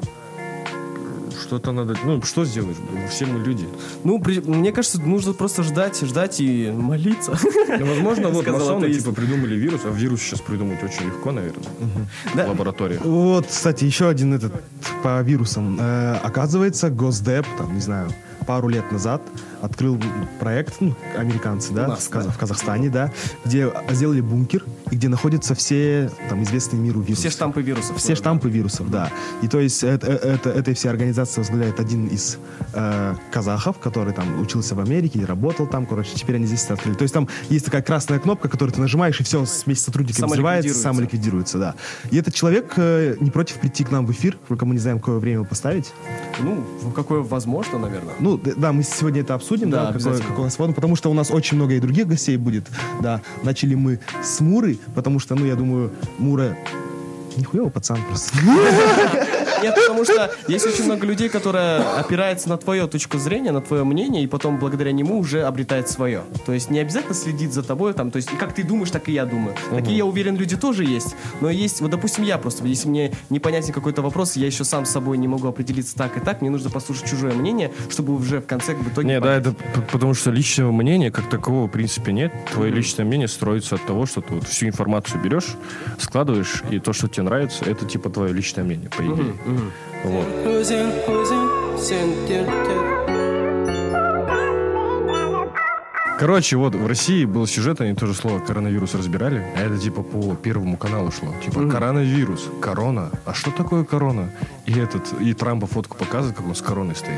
[1.52, 1.98] что-то надо...
[2.06, 2.78] Ну, что сделаешь?
[2.78, 3.10] блин?
[3.10, 3.68] Все мы люди.
[4.06, 7.38] Ну, при- мне кажется, нужно просто ждать, ждать и молиться.
[7.78, 9.02] Ну, возможно, вот масоны атеист.
[9.04, 11.66] типа придумали вирус, а вирус сейчас придумать очень легко, наверное,
[12.36, 12.46] Да.
[12.46, 13.00] в лаборатории.
[13.04, 14.54] Вот, кстати, еще один этот
[15.04, 15.78] по вирусам.
[15.78, 18.08] Э, оказывается, Госдеп, там, не знаю,
[18.48, 19.22] пару лет назад
[19.62, 20.00] открыл
[20.40, 22.22] проект, ну, американцы, да, нас, в, да.
[22.22, 23.12] в Казахстане, да,
[23.46, 27.22] где сделали бункер, и где находятся все там известные миру вирусы.
[27.22, 27.98] Все штампы вирусов.
[27.98, 29.12] Все штампы вирусов, да.
[29.42, 32.38] И то есть это, это, этой всей организации возглавляет один из
[32.74, 36.96] э, казахов, который там учился в Америке и работал там, короче, теперь они здесь открыли.
[36.96, 40.26] То есть там есть такая красная кнопка, которую ты нажимаешь, и все вместе с сотрудниками
[40.26, 41.58] взрывается, Самоликвидируется.
[41.58, 41.76] да.
[42.10, 45.00] И этот человек э, не против прийти к нам в эфир, только мы не знаем,
[45.00, 45.94] какое время поставить.
[46.40, 46.64] Ну,
[46.96, 48.14] какое возможно, наверное.
[48.20, 51.10] Ну, да, мы сегодня это обсудим, Да, да, какой, какой у нас фон, потому что
[51.10, 52.68] у нас очень много и других гостей будет,
[53.02, 53.22] да.
[53.44, 56.58] Начали мы с Муры, потому что, ну, я думаю, Мура
[57.38, 58.38] нихуево пацан просто.
[59.62, 63.84] Нет, потому что есть очень много людей, которые опираются на твою точку зрения, на твое
[63.84, 66.24] мнение, и потом благодаря нему уже обретает свое.
[66.46, 69.10] То есть не обязательно следить за тобой, там, то есть и как ты думаешь, так
[69.10, 69.56] и я думаю.
[69.70, 71.16] Такие, я уверен, люди тоже есть.
[71.42, 74.92] Но есть, вот, допустим, я просто, если мне непонятен какой-то вопрос, я еще сам с
[74.92, 78.46] собой не могу определиться так и так, мне нужно послушать чужое мнение, чтобы уже в
[78.48, 79.08] конце в итоге...
[79.08, 79.42] Не, да, понять.
[79.42, 82.32] это п- потому что личного мнения как такового в принципе нет.
[82.54, 85.56] Твое личное мнение строится от того, что ты вот всю информацию берешь,
[85.98, 89.34] складываешь, и то, что тебе нравится, это типа твое личное мнение, по идее.
[89.46, 89.51] Вот.
[89.52, 89.72] Mm.
[90.04, 90.26] Vamos.
[96.22, 100.36] Короче, вот в России был сюжет, они тоже слово коронавирус разбирали, а это типа по
[100.36, 101.34] первому каналу шло.
[101.44, 103.10] Типа коронавирус, корона.
[103.26, 104.30] А что такое корона?
[104.68, 107.18] И этот, и Трампа фотку показывает, как он с короной стоит.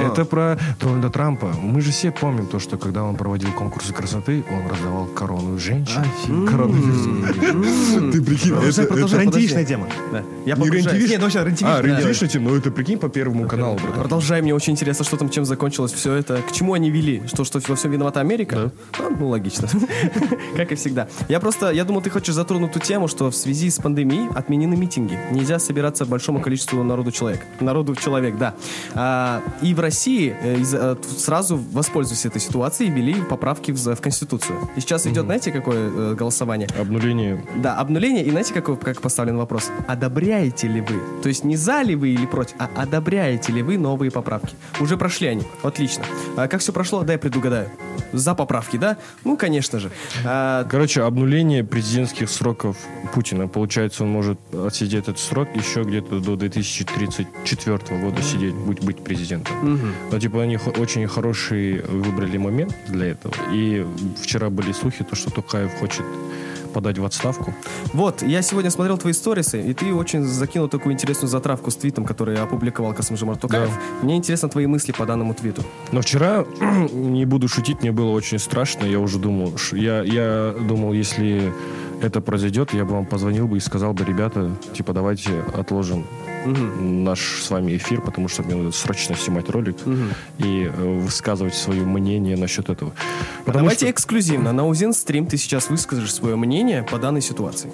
[0.00, 1.52] Это про Дональда Трампа.
[1.62, 6.02] Мы же все помним то, что когда он проводил конкурсы красоты, он раздавал корону женщин.
[6.46, 8.12] Коронавирус.
[8.14, 9.88] Ты прикинь, это- это- Рентивичная тема.
[10.10, 10.22] Да.
[10.46, 11.78] Я Не рентивиш- Нет, ну вообще рентивичная.
[11.78, 11.88] А, да.
[11.88, 13.78] рентивичная тема, ну это прикинь по первому каналу.
[13.94, 17.44] Продолжай, мне очень интересно, что там, чем закончилось все это, к чему они вели, что,
[17.44, 18.70] что во всем виновата Америка, Америка?
[18.98, 19.68] А, ну, логично.
[20.56, 21.08] Как и всегда.
[21.28, 24.76] Я просто, я думал, ты хочешь затронуть ту тему, что в связи с пандемией отменены
[24.76, 25.18] митинги.
[25.32, 27.40] Нельзя собираться большому количеству народу человек.
[27.60, 28.54] Народу человек, да.
[28.94, 34.58] А, и в России э, из- э, сразу воспользуясь этой ситуацией, ввели поправки в Конституцию.
[34.76, 36.68] И сейчас идет, знаете, какое э, голосование?
[36.78, 37.44] Обнуление.
[37.56, 38.24] Да, обнуление.
[38.24, 39.70] И знаете, какой, как поставлен вопрос?
[39.88, 41.00] Одобряете ли вы?
[41.22, 44.54] То есть не за ли вы или против, а одобряете ли вы новые поправки?
[44.80, 45.42] Уже прошли они.
[45.62, 46.04] Отлично.
[46.36, 47.02] А как все прошло?
[47.02, 47.70] Дай предугадаю.
[48.18, 48.96] За поправки, да?
[49.24, 49.90] Ну, конечно же.
[50.24, 52.76] А, Короче, обнуление президентских сроков
[53.14, 53.48] Путина.
[53.48, 59.80] Получается, он может отсидеть этот срок еще где-то до 2034 года сидеть, быть, быть президентом.
[60.10, 63.34] Но, типа, они очень хороший выбрали момент для этого.
[63.52, 63.86] И
[64.20, 66.04] вчера были слухи, то, что Токаев хочет
[66.78, 67.52] подать в отставку.
[67.92, 72.04] вот, я сегодня смотрел твои сторисы, и ты очень закинул такую интересную затравку с твитом,
[72.04, 73.70] который опубликовал Касымжимар Токаев.
[74.02, 75.64] Мне интересны твои мысли по данному твиту.
[75.90, 76.44] Но вчера,
[76.92, 78.86] не буду шутить, мне было очень страшно.
[78.86, 81.52] Я уже думал, я, я думал, если
[82.00, 86.04] это произойдет, я бы вам позвонил бы и сказал бы, ребята, типа, давайте отложим
[86.46, 89.76] наш с вами эфир, потому что мне надо срочно снимать ролик
[90.38, 92.92] и э, высказывать свое мнение насчет этого.
[93.44, 94.52] Потому Давайте что- эксклюзивно.
[94.52, 97.70] На Узин стрим ты сейчас выскажешь свое мнение по данной ситуации.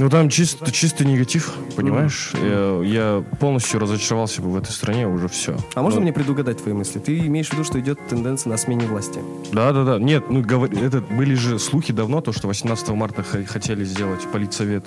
[0.00, 2.32] Ну там чисто, чисто негатив, понимаешь?
[2.42, 5.54] Я, я полностью разочаровался бы в этой стране, уже все.
[5.74, 7.00] А можно мне предугадать твои мысли?
[7.00, 9.20] Ты имеешь в виду, что идет тенденция на смене власти?
[9.52, 9.98] Да, да, да.
[9.98, 14.86] Нет, ну говор- это были же слухи давно, то, что 18 марта хотели сделать политсовет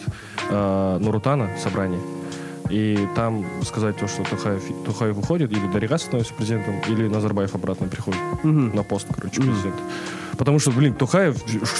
[0.50, 2.00] э, Нурутана собрание.
[2.72, 7.88] И там сказать то, что Тухаев, Тухаев уходит, или Дарига становится президентом, или Назарбаев обратно
[7.88, 9.78] приходит на пост, короче, президента.
[10.38, 11.38] Потому что, блин, Тухаев,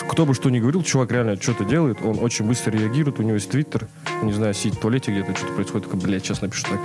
[0.10, 3.36] кто бы что ни говорил, чувак реально что-то делает, он очень быстро реагирует, у него
[3.36, 3.88] есть твиттер,
[4.22, 6.80] не знаю, сидит в туалете где-то, что-то происходит, такой, блядь, сейчас напишу так.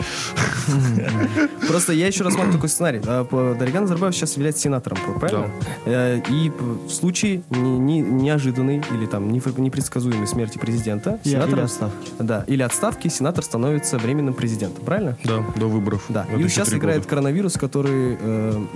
[1.69, 3.01] Просто я еще рассматриваю такой сценарий.
[3.07, 5.51] А, Дариган Назарбаев сейчас является сенатором, правильно?
[5.85, 12.11] Э, И в случае не- не- неожиданной или там непредсказуемой смерти президента, или отставки.
[12.19, 15.17] Да, или отставки, сенатор становится временным президентом, правильно?
[15.25, 16.05] Да, до выборов.
[16.09, 16.27] Да.
[16.37, 18.67] И сейчас играет коронавирус, который э,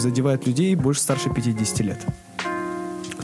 [0.00, 1.98] задевает людей больше старше 50 лет.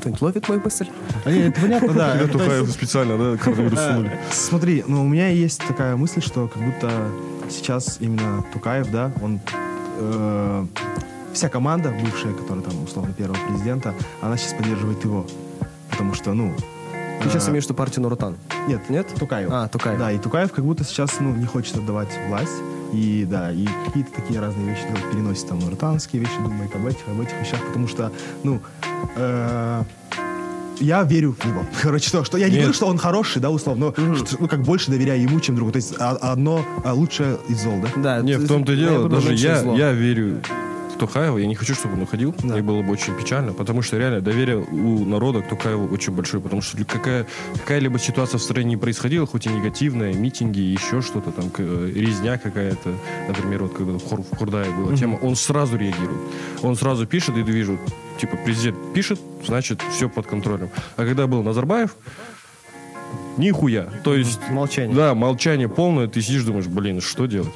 [0.00, 0.86] Кто-нибудь ловит мою мысль?
[1.26, 2.14] Не, это понятно, да.
[2.16, 4.18] Или Это, то Тухаев есть, специально, да, коронавирус э, сунули.
[4.32, 6.90] Смотри, ну у меня есть такая мысль, что как будто
[7.48, 9.40] сейчас именно Тукаев, да, он
[9.98, 10.66] э,
[11.32, 15.26] вся команда бывшая, которая там условно первого президента, она сейчас поддерживает его,
[15.90, 16.54] потому что, ну,
[17.22, 18.36] Ты сейчас э, имеешь в виду партию Нурутан?
[18.66, 19.08] нет, Нет?
[19.18, 19.50] Тукаев.
[19.52, 19.98] А, Тукаев.
[19.98, 22.52] Да, и Тукаев как будто сейчас, ну, не хочет отдавать власть.
[22.92, 27.06] И да, и какие-то такие разные вещи делает, переносит там нуртанские вещи, думает об этих,
[27.08, 28.12] об этих вещах, потому что,
[28.42, 28.60] ну,
[29.16, 29.82] э,
[30.80, 31.64] я верю в него.
[31.82, 32.60] Короче, то, что я не Нет.
[32.62, 35.72] говорю, что он хороший, да, условно, но что, ну, как больше доверяю ему, чем другу.
[35.72, 38.02] То есть а- одно а, лучшее из зол, да?
[38.02, 38.22] Да.
[38.22, 40.40] Не, ты- в том-то и я дело, выбрал даже я, я верю
[41.00, 42.54] Тухаева, я не хочу, чтобы он уходил, Да.
[42.54, 46.40] мне было бы очень печально, потому что реально доверие у народа к Тухаеву очень большое,
[46.42, 47.26] потому что какая,
[47.56, 52.90] какая-либо ситуация в стране не происходила, хоть и негативная, митинги, еще что-то там, резня какая-то,
[53.28, 56.20] например, вот когда в, Хур- в Хурдае была тема, он сразу реагирует,
[56.62, 57.78] он сразу пишет, и вижу,
[58.20, 60.68] типа, президент пишет, значит, все под контролем.
[60.96, 61.96] А когда был Назарбаев,
[63.38, 64.94] нихуя, то есть Молчание.
[64.94, 67.52] да, молчание полное, ты сидишь, думаешь, блин, что делать?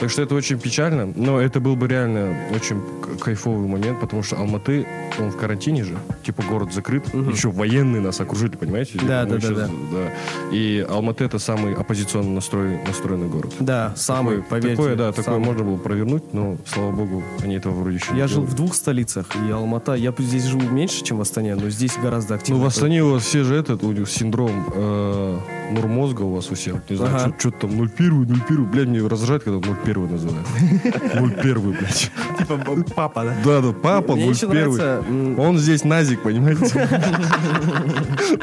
[0.00, 2.80] Так что это очень печально, но это был бы реально очень
[3.20, 4.86] кайфовый момент, потому что Алматы,
[5.18, 5.94] он в карантине же,
[6.24, 8.98] типа город закрыт, еще военные нас окружили, понимаете?
[9.06, 9.58] Да, Мы да, да, щас-
[9.92, 10.52] да.
[10.56, 13.52] И Алматы это самый оппозиционно настроен, настроенный город.
[13.60, 14.76] Да, самый, Такое- поверьте.
[14.76, 15.44] такое, да, такое самый.
[15.44, 18.56] можно было провернуть, но, слава богу, они этого вроде еще не Я жил в делают.
[18.56, 22.36] двух столицах, и Алмата, я здесь живу меньше, чем в Астане, но здесь гораздо Ну,
[22.40, 22.64] активнее.
[22.64, 25.38] в Астане у вас все же этот, у них синдром э,
[25.72, 26.76] нурмозга у вас у всех.
[26.88, 27.34] Не знаю, Ага.
[27.38, 28.64] что-то там 0,1, 0,1.
[28.64, 30.46] Блядь, мне раздражает, когда 0,1 называют.
[30.84, 32.10] 0,1, блядь.
[32.38, 32.58] Типа
[32.94, 33.36] папа, да?
[33.44, 34.48] Да, да, папа Мне еще 0,1.
[34.48, 36.88] нравится, м, Он здесь назик, понимаете?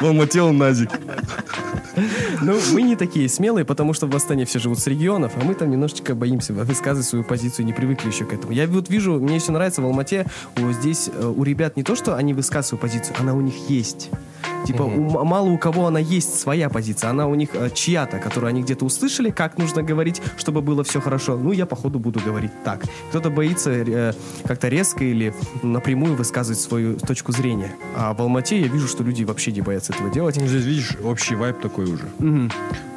[0.00, 0.90] Он мотел назик.
[2.40, 5.54] Ну, мы не такие смелые, потому что в Астане все живут с регионов, а мы
[5.54, 8.52] там немножечко боимся высказывать свою позицию, не привыкли еще к этому.
[8.52, 10.26] Я вот вижу, мне еще нравится в Алмате,
[10.58, 13.54] у, здесь э, у ребят не то, что они высказывают свою позицию, она у них
[13.68, 14.10] есть.
[14.66, 18.18] Типа, у м- мало у кого она есть своя позиция, она у них э, чья-то,
[18.18, 21.36] которую они где-то услышали, как нужно говорить, чтобы было все хорошо.
[21.36, 22.82] Ну, я, походу, буду говорить так.
[23.10, 24.12] Кто-то боится э,
[24.44, 25.32] как-то резко или
[25.62, 27.72] напрямую высказывать свою точку зрения.
[27.96, 30.36] А в Алмате я вижу, что люди вообще не боятся этого делать.
[30.38, 32.04] Ну, Здесь, видишь, общий вайб такой уже.
[32.18, 32.50] Мгм.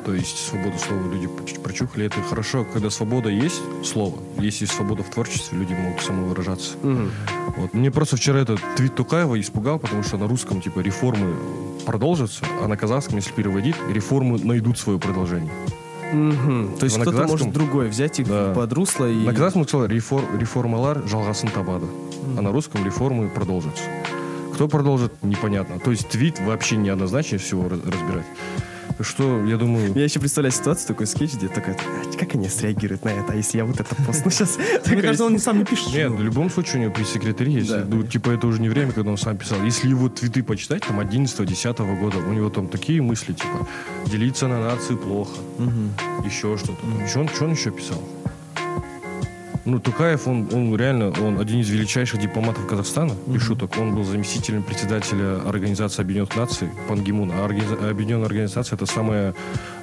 [0.06, 1.28] То есть свободу слова люди
[1.64, 2.06] прочухали.
[2.08, 4.18] Это хорошо, когда свобода есть, слово.
[4.40, 6.76] Есть и свобода в творчестве, люди могут самовыражаться.
[6.82, 7.12] Мгм.
[7.58, 7.74] Вот.
[7.74, 11.36] Мне просто вчера этот твит Тукаева испугал, потому что на русском типа реформы
[11.86, 15.52] продолжатся, а на казахском, если переводить, реформы найдут свое продолжение.
[16.12, 16.76] Мгм.
[16.80, 18.54] То есть кто-то казахском- может другой взять их Да.
[18.54, 19.24] под русло и...
[19.26, 21.86] На казахском сказал реформ, реформалар жалгасын табады.
[22.38, 23.84] А на русском реформы продолжатся.
[24.54, 25.80] Кто продолжит, непонятно.
[25.80, 28.26] То есть твит вообще неоднозначно всего раз- разбирать.
[29.00, 29.94] Что, я думаю...
[29.96, 33.36] Я еще представляю ситуацию, такой скетч, где такой, «А, как они среагируют на это, а
[33.36, 34.58] если я вот это пост, ну сейчас...
[34.86, 35.94] Мне кажется, он сам не пишет.
[35.94, 37.72] Нет, в любом случае у него при секретаре есть.
[37.88, 39.64] Ну, типа, это уже не время, когда он сам писал.
[39.64, 43.68] Если его твиты почитать, там, 11-10 года, у него там такие мысли, типа,
[44.06, 45.38] делиться на нации плохо.
[46.26, 47.08] Еще что-то.
[47.08, 48.02] Что он еще писал?
[49.66, 53.78] Ну, Тукаев, он, он реально, он один из величайших дипломатов Казахстана, без шуток.
[53.80, 57.00] Он был заместителем председателя Организации Объединенных Наций, Пан.
[57.32, 59.34] А Организа- Объединенная Организация— это самая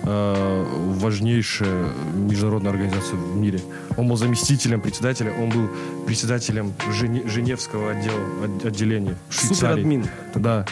[0.02, 0.64] э,
[1.00, 3.60] важнейшая международная организация в мире.
[3.96, 5.68] Он был заместителем председателя, он был
[6.06, 9.54] председателем Жене- Женевского отдела, от- отделения Швейцарии.
[9.54, 10.06] Суперадмин.
[10.34, 10.64] Да.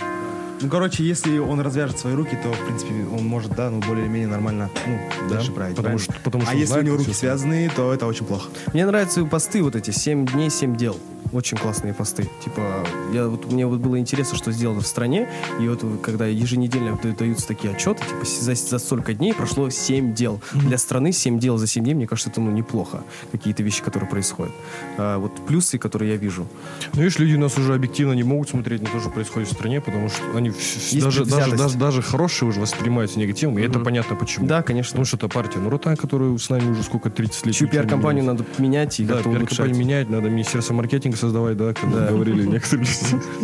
[0.60, 4.28] Ну, короче, если он развяжет свои руки, то, в принципе, он может, да, ну, более-менее
[4.28, 5.76] нормально, ну, дальше править.
[5.76, 6.14] потому правильно?
[6.14, 8.48] что- потому что а если у знает, него как руки связаны, то это очень плохо.
[8.72, 10.98] Мне нравятся посты вот эти, 7 дней, 7 дел.
[11.32, 12.28] Очень классные посты.
[12.44, 15.28] Типа, я, вот, мне вот было интересно, что сделано в стране,
[15.60, 20.14] и вот когда еженедельно да- даются такие отчеты, типа, за, за столько дней прошло 7
[20.14, 20.40] дел.
[20.52, 23.02] Для страны 7 дел за 7 дней, мне кажется, это ну, неплохо.
[23.32, 24.54] Какие-то вещи, которые происходят.
[24.98, 26.46] А, вот плюсы, которые я вижу.
[26.94, 29.52] Ну, видишь, люди у нас уже объективно не могут смотреть на то, что происходит в
[29.52, 33.78] стране, потому что они Есть даже, даже, даже, даже хорошие уже воспринимаются негативом, и это
[33.80, 34.46] понятно почему.
[34.46, 34.90] Да, конечно.
[34.90, 37.54] Потому что это партия Нуротан, которую с нами уже сколько, 30 лет.
[37.54, 42.44] Чью пиар-компанию надо менять и Да, пиар-компанию менять, надо министерство маркетинга создавать, да, как говорили
[42.44, 42.86] некоторые.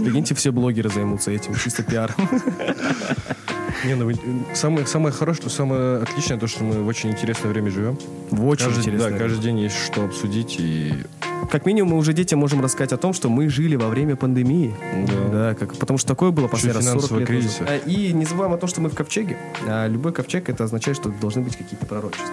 [0.05, 2.15] Прикиньте, все блогеры займутся этим, чисто пиар.
[3.85, 4.13] Не, ну,
[4.55, 7.99] самое, самое хорошее, самое отличное, то, что мы в очень интересное время живем.
[8.31, 9.11] В очень каждый, интересно.
[9.11, 10.95] Да, каждый день есть что обсудить, и
[11.51, 14.75] Как минимум, мы уже детям можем рассказать о том, что мы жили во время пандемии.
[15.33, 15.55] Да.
[15.55, 17.63] как, потому что такое было последний раз 40 финансового лет кризиса.
[17.63, 17.83] назад.
[17.85, 19.37] А, И не забываем о том, что мы в ковчеге.
[19.67, 22.29] А любой ковчег это означает, что должны быть какие-то пророчества.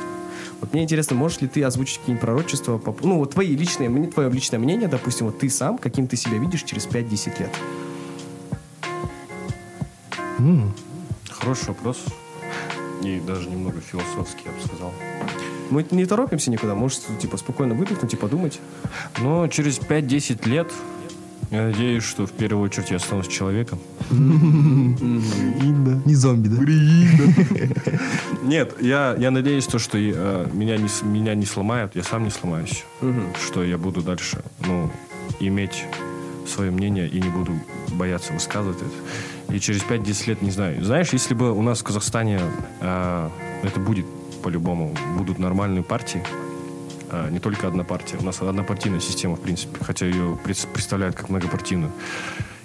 [0.61, 4.29] Вот мне интересно, можешь ли ты озвучить какие-нибудь пророчества, по- ну, вот твои личные, твое
[4.29, 7.51] личное мнение, допустим, вот ты сам, каким ты себя видишь через 5-10 лет?
[11.29, 11.97] хороший вопрос.
[13.03, 14.93] И даже немного философский, я бы сказал.
[15.69, 18.59] Мы не торопимся никуда, можешь, типа, спокойно выдохнуть и подумать.
[19.19, 20.71] Но через 5-10 лет
[21.51, 23.79] я надеюсь, что в первую очередь я останусь человеком.
[26.05, 26.61] Не зомби, да?
[28.43, 32.29] Нет, я, я надеюсь, то, что э, меня, не, меня не сломают, я сам не
[32.29, 32.85] сломаюсь.
[33.43, 34.91] Что я буду дальше ну,
[35.39, 35.85] иметь
[36.47, 37.53] свое мнение и не буду
[37.93, 39.55] бояться высказывать это.
[39.55, 40.83] И через 5-10 лет, не знаю.
[40.83, 42.39] Знаешь, если бы у нас в Казахстане
[42.81, 43.29] э,
[43.63, 44.05] это будет
[44.43, 46.21] по-любому, будут нормальные партии,
[47.31, 48.17] не только одна партия.
[48.19, 51.91] У нас однопартийная система, в принципе, хотя ее пред- представляют как многопартийную.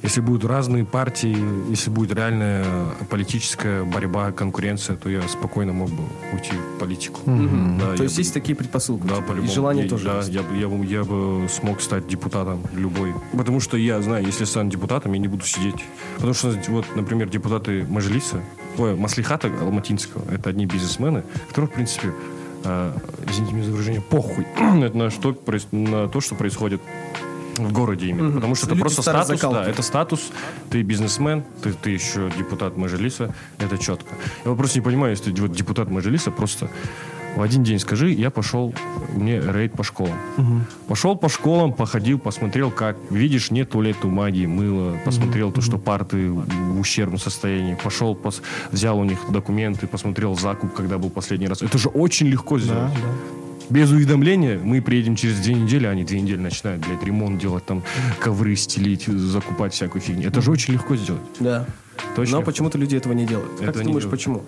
[0.02, 1.34] Если будут разные партии,
[1.70, 2.62] если будет реальная
[3.08, 6.02] политическая борьба, конкуренция, то я спокойно мог бы
[6.34, 7.20] уйти в политику.
[7.24, 9.06] Да, То я есть бы- есть такие предпосылки.
[9.06, 9.46] да, по-любому.
[9.46, 10.28] И желание Я- тоже Да, есть.
[10.28, 13.14] я, бы- я, бы, я бы смог стать депутатом любой.
[13.32, 15.82] Потому что я знаю, если стану депутатом, я не буду сидеть.
[16.16, 18.40] Потому что, вот, например, депутаты Мажилиса,
[18.76, 22.12] ой, Маслихата Алматинского, это одни бизнесмены, которым, в принципе,
[22.64, 22.92] э,
[23.28, 24.46] извините меня за выражение, похуй
[24.82, 25.36] это на, что,
[25.72, 26.80] на то, что происходит
[27.56, 28.32] в городе именно.
[28.32, 29.64] Потому что это Люди просто старой статус, закалки.
[29.64, 30.30] да, это статус,
[30.70, 34.14] ты бизнесмен, ты, ты еще депутат Мажилиса, это четко.
[34.44, 36.68] Я просто не понимаю, если вот депутат Мажилиса просто
[37.36, 38.74] в один день скажи, я пошел,
[39.12, 40.16] мне рейд по школам.
[40.88, 46.30] Пошел по школам, походил, посмотрел, как, видишь, нет туалетной магии, мыла, посмотрел то, что парты
[46.30, 51.62] в ущербном состоянии, пошел, пос- взял у них документы, посмотрел закуп, когда был последний раз.
[51.62, 52.92] Это же очень легко сделать.
[53.70, 57.64] Без уведомления мы приедем через две недели, а они две недели начинают, блядь, ремонт делать,
[57.64, 57.82] там,
[58.20, 60.28] ковры стелить, закупать всякую фигню.
[60.28, 61.22] Это же очень легко сделать.
[61.40, 61.64] Да.
[62.14, 62.38] Точно.
[62.38, 63.50] Но почему-то люди этого не делают.
[63.58, 64.10] Как Это ты не думаешь, делают.
[64.20, 64.42] почему?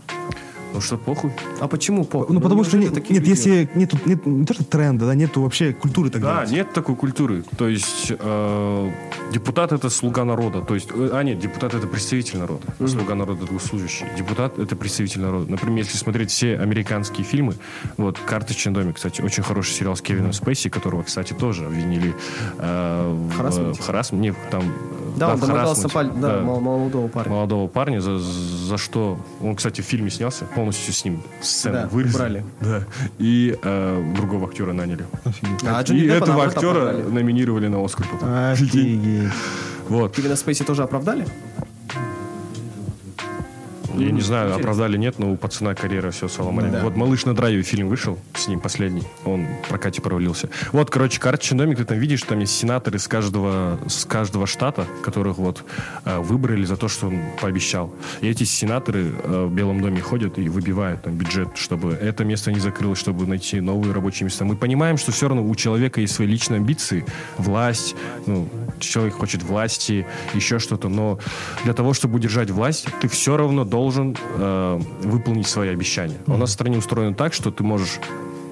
[0.77, 1.31] Ну что, похуй?
[1.61, 2.05] А почему?
[2.05, 2.27] По?
[2.29, 3.31] Ну, потому что нет, такие нет, люди?
[3.31, 6.51] если нету, нет, не то, что тренда, да, нету вообще культуры так Да, делать.
[6.51, 7.45] нет такой культуры.
[7.57, 8.91] То есть э,
[9.33, 10.61] депутат это слуга народа.
[10.61, 12.61] То есть, э, а нет, депутат это представитель народа.
[12.79, 14.05] а Слуга народа это служащий.
[14.19, 15.51] Депутат это представитель народа.
[15.51, 17.55] Например, если смотреть все американские фильмы,
[17.97, 22.15] вот «Карточный домик», кстати, очень хороший сериал с Кевином Спейси, которого, кстати, тоже обвинили
[22.59, 23.81] э, в Харассменте?
[23.83, 27.33] в харасм- не, там, э, Да, он домогался паль- да, мол- молодого парня.
[27.33, 31.87] молодого парня, за, за что он, кстати, в фильме снялся, полностью с ним сцену Да,
[31.87, 32.39] вырезали.
[32.39, 32.45] убрали.
[32.61, 32.83] Да.
[33.19, 35.05] И э, другого актера наняли.
[35.65, 37.03] А Джонни и этого актера оправдали.
[37.03, 38.29] номинировали на Оскар потом.
[38.53, 39.31] Офигеть.
[39.89, 40.17] Вот.
[40.17, 41.25] Кевина Спейси тоже оправдали?
[43.95, 46.71] Я не знаю, оправдали нет, но у пацана карьера все сломали.
[46.71, 46.83] Да.
[46.83, 49.05] Вот «Малыш на драйве» фильм вышел, с ним последний.
[49.25, 50.49] Он в прокате провалился.
[50.73, 54.87] Вот, короче, карточный домик, ты там видишь, там есть сенаторы с каждого, с каждого штата,
[55.03, 55.65] которых вот
[56.05, 57.95] э, выбрали за то, что он пообещал.
[58.21, 62.53] И эти сенаторы э, в Белом доме ходят и выбивают там бюджет, чтобы это место
[62.53, 64.45] не закрылось, чтобы найти новые рабочие места.
[64.45, 67.05] Мы понимаем, что все равно у человека есть свои личные амбиции,
[67.39, 67.95] власть,
[68.27, 71.19] ну, человек хочет власти, еще что-то, но
[71.65, 73.76] для того, чтобы удержать власть, ты все равно должен
[74.39, 76.19] э, выполнить свои обещания.
[76.27, 78.01] А У нас в стране устроено так, что ты можешь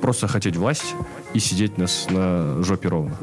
[0.01, 0.95] просто хотеть власть
[1.33, 3.17] и сидеть на, на жопе ровно.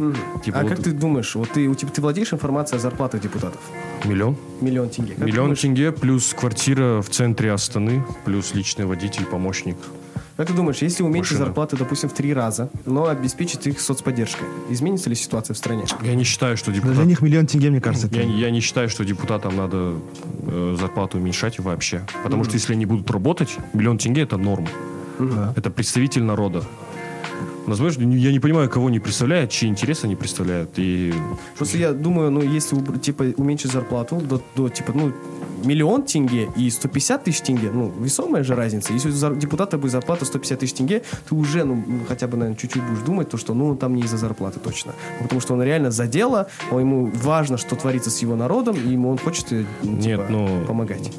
[0.43, 3.21] Типа А вот как ты думаешь, вот ты, у тебя, ты владеешь информацией о зарплатах
[3.21, 3.61] депутатов?
[4.03, 4.35] миллион?
[4.61, 5.13] Миллион тенге.
[5.13, 9.77] Как Миллион тенге плюс квартира в центре Астаны, плюс личный водитель, помощник.
[10.37, 11.45] Как ты думаешь, если уменьшить Машина.
[11.45, 15.85] зарплаты, допустим, в три раза, но обеспечить их соцподдержкой, изменится ли ситуация в стране?
[16.01, 16.95] Я не считаю, что депутат...
[16.95, 19.95] Для них миллион тенге, мне кажется, это Я, я не считаю, что депутатам надо
[20.47, 22.05] э, зарплату уменьшать вообще.
[22.23, 24.67] Потому что если они будут работать, миллион тенге это норм.
[25.55, 26.63] Это представитель народа.
[27.67, 30.71] Называешь, я не понимаю, кого они представляют, чьи интересы они представляют.
[30.77, 31.13] И
[31.57, 35.13] Просто я думаю, ну, если типа уменьшить зарплату до, до, типа, ну,
[35.63, 38.93] миллион тенге и 150 тысяч тенге, ну, весомая же разница.
[38.93, 42.59] Если у депутата будет зарплата 150 тысяч тенге, ты уже, ну, ну, хотя бы, наверное,
[42.59, 44.93] чуть-чуть будешь думать, то, что, ну, там не из-за зарплаты точно.
[45.19, 48.75] Ну, Потому что он реально за дело, он, ему важно, что творится с его народом,
[48.75, 51.11] и ему он хочет, э, ну, Нет, типа, ну, помогать.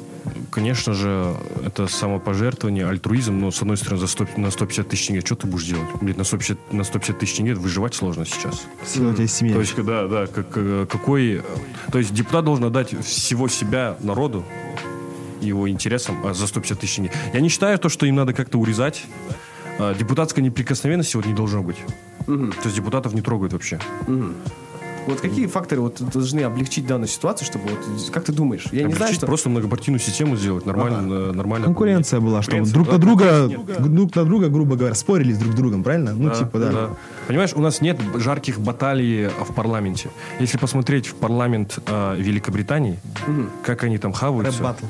[0.53, 1.35] Конечно же,
[1.65, 5.47] это самопожертвование, альтруизм, но, с одной стороны, за 100 на 150 тысяч тенге, что ты
[5.47, 5.87] будешь делать?
[5.99, 8.67] Блин, на 150, на 150 тысяч тенге выживать сложно сейчас.
[8.85, 9.55] сила у тебя есть семья.
[9.55, 11.37] То есть, да, да, как, э, какой...
[11.37, 11.41] э,
[11.91, 14.45] То есть депутат должен отдать всего себя народу,
[15.41, 17.11] его интересам а за 150 тысяч тенге.
[17.33, 19.05] Я не считаю то, что им надо как-то урезать.
[19.79, 21.77] А, Депутатская неприкосновенность вот не должно быть.
[22.27, 23.79] То есть депутатов не трогают вообще.
[25.07, 28.67] Вот какие факторы вот должны облегчить данную ситуацию, чтобы вот, как ты думаешь?
[28.71, 29.25] Я не знаю, Облегчить, что...
[29.25, 31.65] просто многопартийную систему сделать, нормально, э, нормально.
[31.65, 33.49] Конкуренция была, чтобы друг да, на друга,
[33.79, 36.13] друг на друга, грубо говоря, спорили с друг с другом, правильно?
[36.13, 36.89] Ну, типа, да.
[37.27, 40.09] Понимаешь, у нас нет жарких баталий в парламенте.
[40.39, 42.99] Если посмотреть в парламент э, Великобритании,
[43.63, 44.85] как они там хаваются, Рэп-баттл.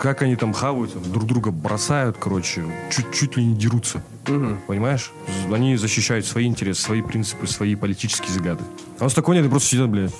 [0.00, 4.02] Как они там хаваются, друг друга бросают, короче, чуть, чуть ли не дерутся.
[4.66, 5.10] Понимаешь?
[5.48, 8.62] З- Они защищают свои интересы, свои принципы, свои политические взгляды.
[8.98, 10.14] А у нас такого нет, и просто сидят, блядь.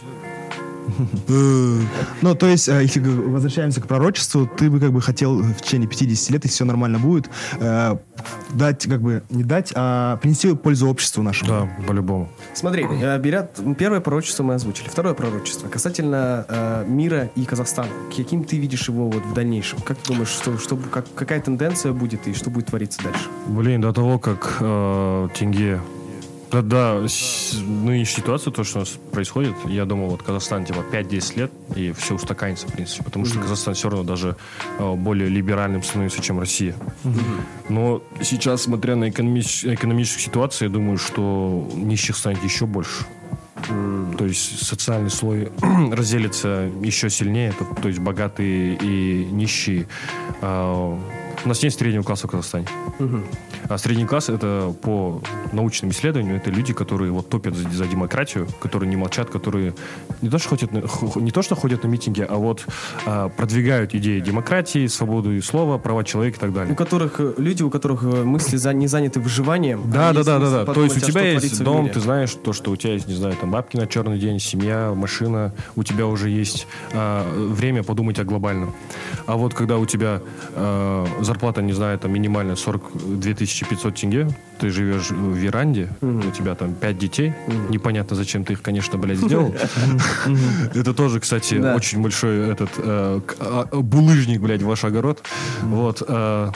[2.22, 5.88] Ну, то есть, э, если возвращаемся к пророчеству, ты бы как бы хотел в течение
[5.88, 7.30] 50 лет, если все нормально будет,
[7.60, 7.96] э,
[8.50, 11.50] дать, как бы, не дать, а принести пользу обществу нашему.
[11.50, 12.28] Да, по-любому.
[12.54, 17.90] Смотри, э, берят первое пророчество мы озвучили, второе пророчество касательно мира и Казахстана.
[18.16, 19.80] Каким ты видишь его вот в дальнейшем?
[19.80, 23.28] Как ты думаешь, что, что как, какая тенденция будет и что будет твориться дальше?
[23.46, 25.80] Блин, до того, как э, тенге...
[26.50, 30.82] Да, да, с- нынешняя ситуация, то, что у нас происходит, я думал, вот Казахстан, типа,
[30.90, 34.34] 5-10 лет, и все устаканится, в принципе, потому что Казахстан все равно даже
[34.78, 36.74] э, более либеральным становится, чем Россия.
[37.68, 43.04] Но сейчас, смотря на экономич- экономическую ситуацию, я думаю, что нищих станет еще больше.
[44.16, 45.50] То есть социальный слой
[45.92, 49.86] разделится еще сильнее, то, то есть богатые и нищие.
[50.40, 50.98] А,
[51.44, 52.66] у нас нет среднего класса в Казахстане.
[53.68, 55.20] А средний класс это по
[55.52, 59.74] научным исследованиям это люди, которые вот топят за, за демократию, которые не молчат, которые
[60.22, 60.82] не то что ходят на,
[61.20, 62.66] не то что ходят на митинги, а вот
[63.06, 66.72] а, продвигают идеи демократии, свободу слова, права человека и так далее.
[66.72, 69.90] У которых э, люди, у которых э, мысли за- не заняты выживанием.
[69.90, 70.72] Да, а да, есть да, да, да.
[70.72, 73.14] То есть у а тебя есть дом, ты знаешь то, что у тебя есть, не
[73.14, 78.18] знаю, там бабки на черный день, семья, машина, у тебя уже есть а, время подумать
[78.18, 78.74] о глобальном.
[79.26, 80.22] А вот когда у тебя
[80.54, 83.34] а, зарплата, не знаю, там минимальная 42
[83.70, 84.28] 500 тенге,
[84.58, 87.32] ты живешь в веранде, у тебя там 5 детей,
[87.68, 89.54] непонятно, зачем ты их, конечно, блядь, сделал.
[90.74, 95.22] Это тоже, кстати, очень большой этот э, к- а, булыжник, блядь, ваш огород.
[95.62, 96.02] Вот.
[96.06, 96.50] э,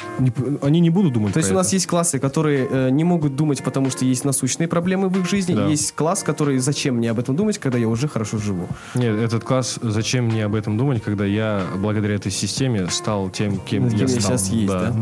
[0.62, 3.62] Они не будут думать То есть у нас есть классы, которые э, не могут думать,
[3.62, 5.70] потому что есть насущные проблемы в их жизни.
[5.70, 8.68] Есть класс, который зачем мне об этом думать, когда я уже хорошо живу.
[8.94, 13.58] Нет, этот класс, зачем мне об этом думать, когда я благодаря этой системе стал тем,
[13.58, 14.20] кем, я стал.
[14.20, 14.92] сейчас есть, да?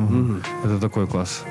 [0.64, 1.42] Это такой класс.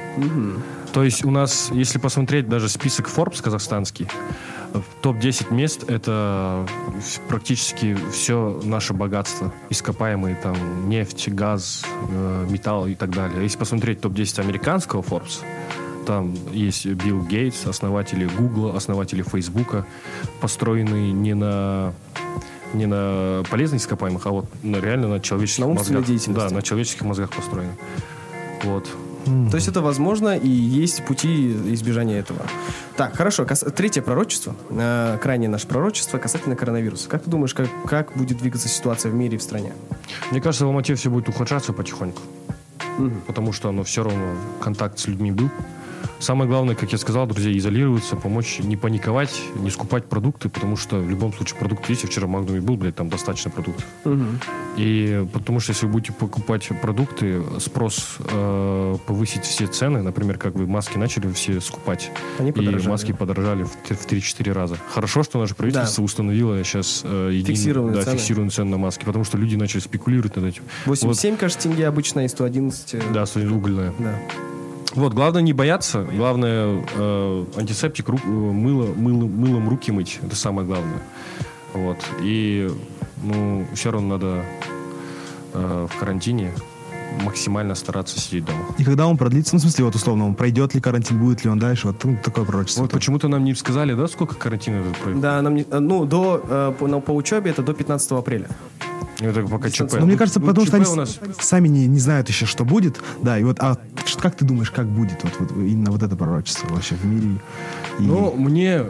[0.93, 4.07] То есть у нас, если посмотреть даже список Forbes казахстанский,
[4.73, 6.65] в топ-10 мест это
[7.27, 9.51] практически все наше богатство.
[9.69, 13.43] Ископаемые там нефть, газ, э, металл и так далее.
[13.43, 15.41] Если посмотреть топ-10 американского Forbes,
[16.05, 19.85] там есть Билл Гейтс, основатели Google, основатели Фейсбука,
[20.41, 21.93] построенные не на
[22.73, 26.05] не на полезных ископаемых, а вот на, реально на человеческих На мозгах.
[26.05, 26.47] деятельности.
[26.49, 27.71] Да, на человеческих мозгах построены.
[28.63, 28.87] Вот.
[29.25, 32.41] То есть это возможно и есть пути избежания этого.
[32.95, 33.45] Так, хорошо.
[33.45, 37.09] кас- Третье пророчество, э, крайнее наше пророчество касательно коронавируса.
[37.09, 39.73] Как ты думаешь, как, как будет двигаться ситуация в мире и в стране?
[40.31, 42.21] Мне кажется, в Алмате все будет ухудшаться потихоньку.
[43.27, 45.49] Потому что оно все равно контакт с людьми был.
[46.19, 50.97] Самое главное, как я сказал, друзья, изолироваться, помочь не паниковать, не скупать продукты, потому что
[50.97, 52.03] в любом случае продукты есть.
[52.03, 53.85] Я вчера в Магнуме был, блядь, там достаточно продуктов.
[54.75, 60.55] И потому что если вы будете покупать продукты, спрос э, повысить все цены, например, как
[60.55, 62.89] вы маски начали все скупать, Они и подорожали.
[62.89, 64.77] маски подорожали в, т- в 3-4 раза.
[64.93, 66.05] Хорошо, что наше правительство Да.
[66.05, 68.17] установило сейчас э, един- Фиксированные да, цены.
[68.17, 70.63] фиксированные цены на маски, потому что люди начали спекулировать над этим.
[70.85, 72.93] 87, кажется, тенге обычно и 111.
[72.95, 73.93] э, Вот, да, стоит угольная.
[73.99, 74.15] да.
[74.95, 80.35] Вот, главное не бояться, главное э, антисептик, ру- э, мыло, мыло- мылом руки мыть, это
[80.35, 81.01] самое главное.
[81.73, 82.69] Вот, и,
[83.23, 84.43] ну, все равно надо
[85.53, 86.51] э, в карантине
[87.23, 88.65] максимально стараться сидеть дома.
[88.77, 91.49] И когда он продлится, ну, в смысле, вот условно, он пройдет ли карантин, будет ли
[91.51, 92.81] он дальше, вот ну, такое пророчество.
[92.83, 95.21] Вот почему-то нам не сказали, да, сколько карантин этот происходит?
[95.21, 98.47] Да, нам не- э, ну, до, э, по, на- по учебе это до 15 апреля.
[99.19, 99.93] Так пока ЧП.
[99.99, 101.19] Ну, мне кажется, Ну, потому что ЧП они у нас...
[101.39, 102.99] сами не, не знают еще, что будет.
[103.21, 103.77] Да, и вот, а
[104.21, 107.37] как ты думаешь, как будет вот, вот именно вот это пророчество вообще в мире?
[107.99, 108.85] И- Ну, мне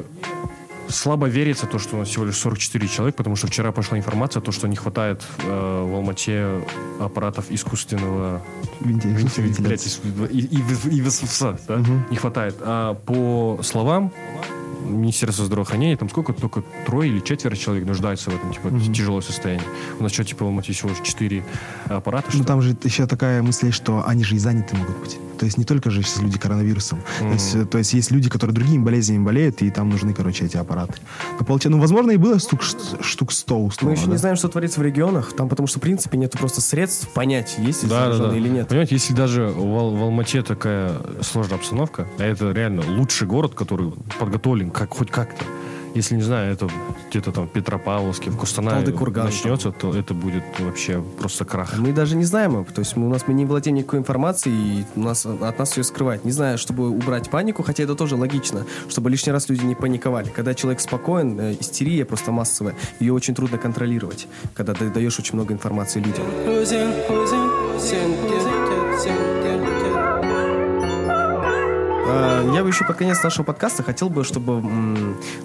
[0.87, 4.41] слабо верится то, что у нас всего лишь 44 человека, потому что вчера пошла информация,
[4.41, 6.61] то, что не хватает э, в Алмате
[6.99, 8.41] аппаратов искусственного
[8.81, 9.61] Венти- Венти- вентиляции.
[9.61, 9.99] блядь, из-
[10.31, 11.83] и, и, и ВСФС, да?
[12.09, 12.55] Не хватает.
[12.61, 14.11] А по словам
[14.85, 19.67] Министерства здравоохранения, там сколько только трое или четверо человек нуждаются в этом, типа, тяжелое состояние.
[19.99, 21.43] У нас что, типа, в Алмате всего четыре
[21.85, 25.17] аппарата, что Ну, там же еще такая мысль, что они же и заняты могут быть.
[25.39, 26.99] То есть не только же сейчас люди коронавирусом.
[27.19, 30.45] То, есть, э, то есть есть люди, которые другими болезнями болеют, и там нужны, короче,
[30.45, 30.95] эти аппараты.
[31.39, 34.11] Ну, получается, ну, возможно, и было штук, штук 100 Мы условно, еще да?
[34.11, 37.55] не знаем, что творится в регионах, там потому что, в принципе, нет просто средств понять,
[37.57, 38.37] есть ли Да, да, да.
[38.37, 38.67] или нет.
[38.67, 43.55] Понимаете, если даже в, Ал- в Алмате такая сложная обстановка, а это реально лучший город,
[43.55, 45.45] который подготовлен как хоть как-то.
[45.95, 46.69] Если, не знаю, это
[47.09, 51.77] где-то там в Петропавловске, в Кустанае начнется, то это будет вообще просто крах.
[51.77, 54.85] Мы даже не знаем, то есть мы, у нас мы не владеем никакой информацией, и
[54.95, 56.25] у нас от нас все скрывают.
[56.25, 60.29] Не знаю, чтобы убрать панику, хотя это тоже логично, чтобы лишний раз люди не паниковали.
[60.29, 65.35] Когда человек спокоен, э, истерия просто массовая, ее очень трудно контролировать, когда ты даешь очень
[65.35, 66.25] много информации людям.
[66.45, 68.48] Losing, losing, sentir,
[72.53, 74.59] Я бы еще под конец нашего подкаста хотел бы, чтобы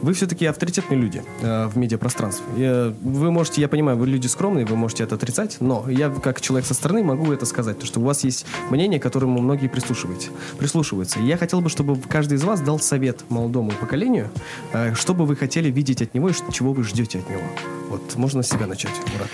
[0.01, 2.45] вы все-таки авторитетные люди э, в медиапространстве.
[2.57, 6.41] Я- Вы можете, я понимаю, вы люди скромные, вы можете это отрицать, но я как
[6.41, 9.69] человек со стороны могу это сказать, то что у вас есть мнение, к которому многие
[9.69, 11.21] прислушиваете, прислушиваются.
[11.21, 14.31] Я хотел бы, чтобы каждый из вас дал совет молодому поколению,
[14.73, 17.43] э, что бы вы хотели видеть от него и чего вы ждете от него.
[17.91, 19.29] Вот, можно с себя начать, Мурат.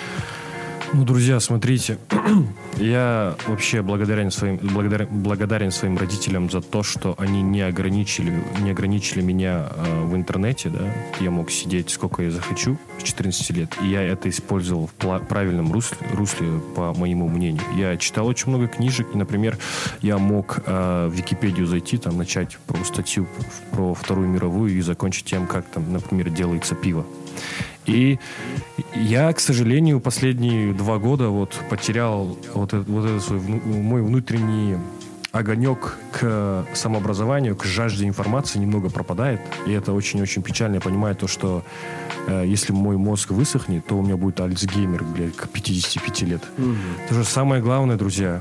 [0.93, 1.99] Ну, друзья, смотрите,
[2.76, 8.72] я вообще благодарен своим, благодарен, благодарен своим родителям за то, что они не ограничили, не
[8.72, 10.93] ограничили меня э, в интернете, да.
[11.20, 15.24] Я мог сидеть сколько я захочу с 14 лет, и я это использовал в пла-
[15.24, 17.62] правильном русле, русле, по моему мнению.
[17.76, 19.59] Я читал очень много книжек, и, например,
[20.03, 23.28] я мог э, в Википедию зайти, там, начать про статью
[23.70, 27.07] про Вторую мировую и закончить тем, как там, например, делается пиво.
[27.86, 28.18] И
[28.95, 34.76] я, к сожалению, последние два года вот потерял вот, этот- вот этот свой мой внутренний
[35.32, 39.41] огонек к самообразованию, к жажде информации немного пропадает.
[39.66, 40.74] И это очень-очень печально.
[40.76, 41.62] Я понимаю то, что
[42.26, 46.43] э, если мой мозг высохнет, то у меня будет альцгеймер, блядь, к 55 лет.
[47.09, 48.41] То же самое главное, друзья,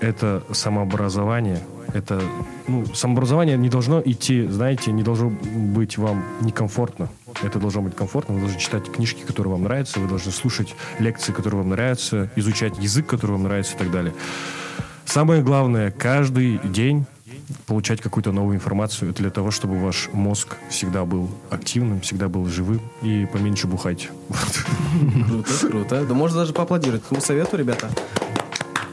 [0.00, 1.60] это самообразование.
[1.94, 2.20] Это,
[2.68, 7.08] ну, самообразование не должно идти, знаете, не должно быть вам некомфортно.
[7.42, 8.34] Это должно быть комфортно.
[8.34, 12.78] Вы должны читать книжки, которые вам нравятся, вы должны слушать лекции, которые вам нравятся, изучать
[12.78, 14.14] язык, который вам нравится и так далее.
[15.04, 17.06] Самое главное, каждый день
[17.66, 22.80] получать какую-то новую информацию для того, чтобы ваш мозг всегда был активным, всегда был живым
[23.02, 24.08] и поменьше бухайте.
[25.28, 26.06] Круто, круто.
[26.06, 27.90] Да можно даже поаплодировать этому совету, ребята.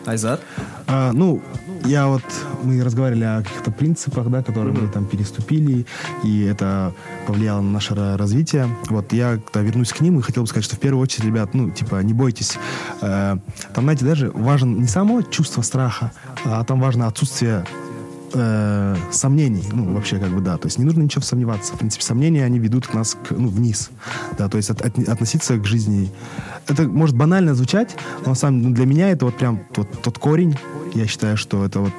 [0.06, 0.42] Айзат?
[0.88, 1.42] А, ну,
[1.86, 2.24] я вот,
[2.64, 5.86] мы разговаривали о каких-то принципах, да, которые мы там переступили,
[6.24, 6.94] и это
[7.28, 8.68] повлияло на наше ра- развитие.
[8.90, 11.54] Вот я когда вернусь к ним и хотел бы сказать, что в первую очередь, ребят,
[11.54, 12.58] ну, типа, не бойтесь.
[13.02, 13.38] Э,
[13.74, 16.12] там, знаете, даже важен не само чувство страха,
[16.46, 17.66] а там важно отсутствие
[18.34, 22.04] э, сомнений, ну, вообще, как бы, да, то есть не нужно ничего сомневаться, в принципе,
[22.04, 23.90] сомнения, они ведут к нас, к, ну, вниз,
[24.38, 26.12] да, то есть от- от- относиться к жизни,
[26.68, 30.18] это может банально звучать, но на самом деле для меня это вот прям тот, тот
[30.18, 30.56] корень,
[30.94, 31.92] я считаю, что это вот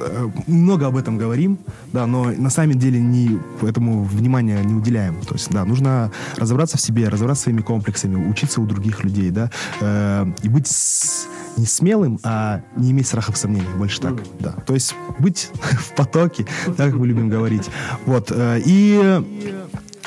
[0.00, 1.58] э, много об этом говорим,
[1.92, 5.20] да, но на самом деле не этому внимания не уделяем.
[5.20, 9.50] То есть, да, нужно разобраться в себе, разобраться своими комплексами, учиться у других людей, да,
[9.80, 14.52] э, и быть с- не смелым, а не иметь страхов сомнений, больше так, да.
[14.66, 16.46] То есть быть в потоке,
[16.76, 17.68] да, как мы любим говорить.
[18.06, 19.22] Вот, э, и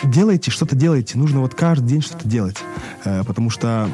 [0.03, 1.17] делайте, что-то делайте.
[1.17, 2.57] Нужно вот каждый день что-то делать.
[3.05, 3.89] Э, потому что,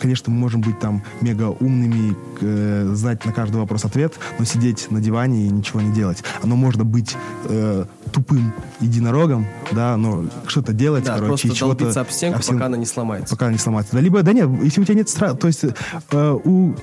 [0.00, 4.90] конечно, мы можем быть там мега умными, э, знать на каждый вопрос ответ, но сидеть
[4.90, 6.22] на диване и ничего не делать.
[6.42, 12.00] Оно можно быть э, тупым единорогом, да, но что-то делать, Да, короче, просто чего-то...
[12.00, 13.34] об стенку, об стен- пока она не сломается.
[13.34, 13.92] Пока не сломается.
[13.94, 16.74] Да, либо, да нет, если у тебя нет страха, то есть э, у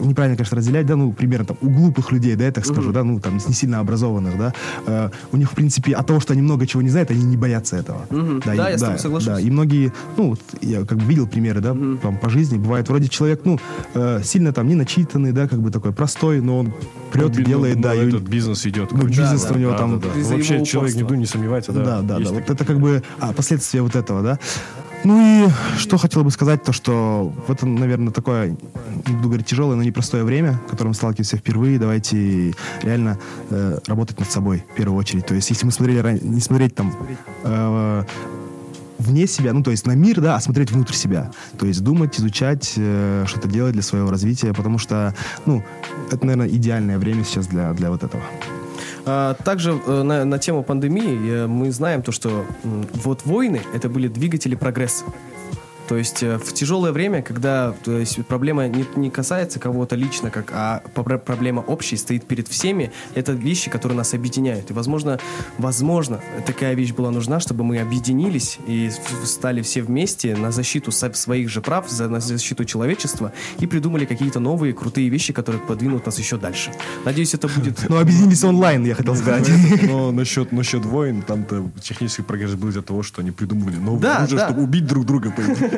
[0.00, 3.04] неправильно, конечно, разделять, да, ну, примерно там, у глупых людей, да, я так скажу, да,
[3.04, 4.52] ну, там, не сильно образованных, да,
[4.86, 7.36] э, у них, в принципе, от того, что они много чего не знают, они не
[7.36, 8.06] боятся этого.
[8.10, 8.42] Мгм.
[8.44, 9.26] Да, я с тобой соглашусь.
[9.28, 12.88] Да, и многие, ну, вот я как бы видел примеры, да, там, по жизни, бывает,
[12.88, 13.58] вроде человек, ну,
[13.94, 16.72] э, сильно там не начитанный, да, как бы такой простой, но он
[17.12, 18.92] прет и Ну, делает, ну, да, и- этот бизнес идет.
[18.92, 20.28] ну, бизнес у него Да, там- да, да.
[20.28, 21.84] Вообще человек не, не сомневается, да.
[21.84, 22.30] Да, да, да.
[22.32, 24.38] Вот это как бы а, последствия вот этого, да.
[25.04, 28.56] Ну и что хотел бы сказать, то что в это, наверное, такое,
[29.06, 31.78] буду говорить, тяжелое, но непростое время, в котором сталкиваемся впервые.
[31.78, 33.18] Давайте реально
[33.50, 35.26] э, работать над собой в первую очередь.
[35.26, 36.94] То есть, если мы смотрели, не смотреть там
[37.44, 38.04] э,
[38.98, 41.30] вне себя, ну, то есть на мир, да, а смотреть внутрь себя.
[41.58, 45.14] То есть думать, изучать, э, что-то делать для своего развития, потому что,
[45.46, 45.62] ну,
[46.10, 48.22] это, наверное, идеальное время сейчас для, для вот этого.
[49.10, 53.88] А, Также э, на, на тему пандемии э, мы знаем то, что вот войны это
[53.88, 55.04] были двигатели прогресса.
[55.88, 60.30] То есть э, в тяжелое время, когда то есть, проблема не, не касается кого-то лично,
[60.30, 64.70] как, а проблема общей стоит перед всеми, это вещи, которые нас объединяют.
[64.70, 65.18] И, возможно,
[65.56, 68.90] возможно, такая вещь была нужна, чтобы мы объединились и
[69.24, 74.40] стали все вместе на защиту своих же прав, за, на защиту человечества и придумали какие-то
[74.40, 76.70] новые крутые вещи, которые подвинут нас еще дальше.
[77.04, 77.88] Надеюсь, это будет...
[77.88, 79.48] Ну, объединились онлайн, я хотел сказать.
[79.82, 84.16] Но насчет, насчет войн, там-то технический прогресс был из-за того, что они придумывали новое Да,
[84.18, 84.46] оружие, да.
[84.48, 85.30] чтобы убить друг друга.
[85.30, 85.77] по идее.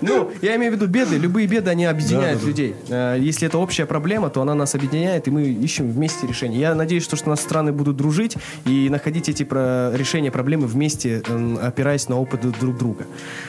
[0.00, 1.16] Ну, я имею в виду беды.
[1.16, 2.74] Любые беды, они объединяют людей.
[2.88, 6.58] Э, Если это общая проблема, то она нас объединяет, и мы ищем вместе решения.
[6.58, 12.08] Я надеюсь, что, наши страны будут дружить и находить эти решения проблемы вместе, м, опираясь
[12.08, 13.04] на опыт друг друга.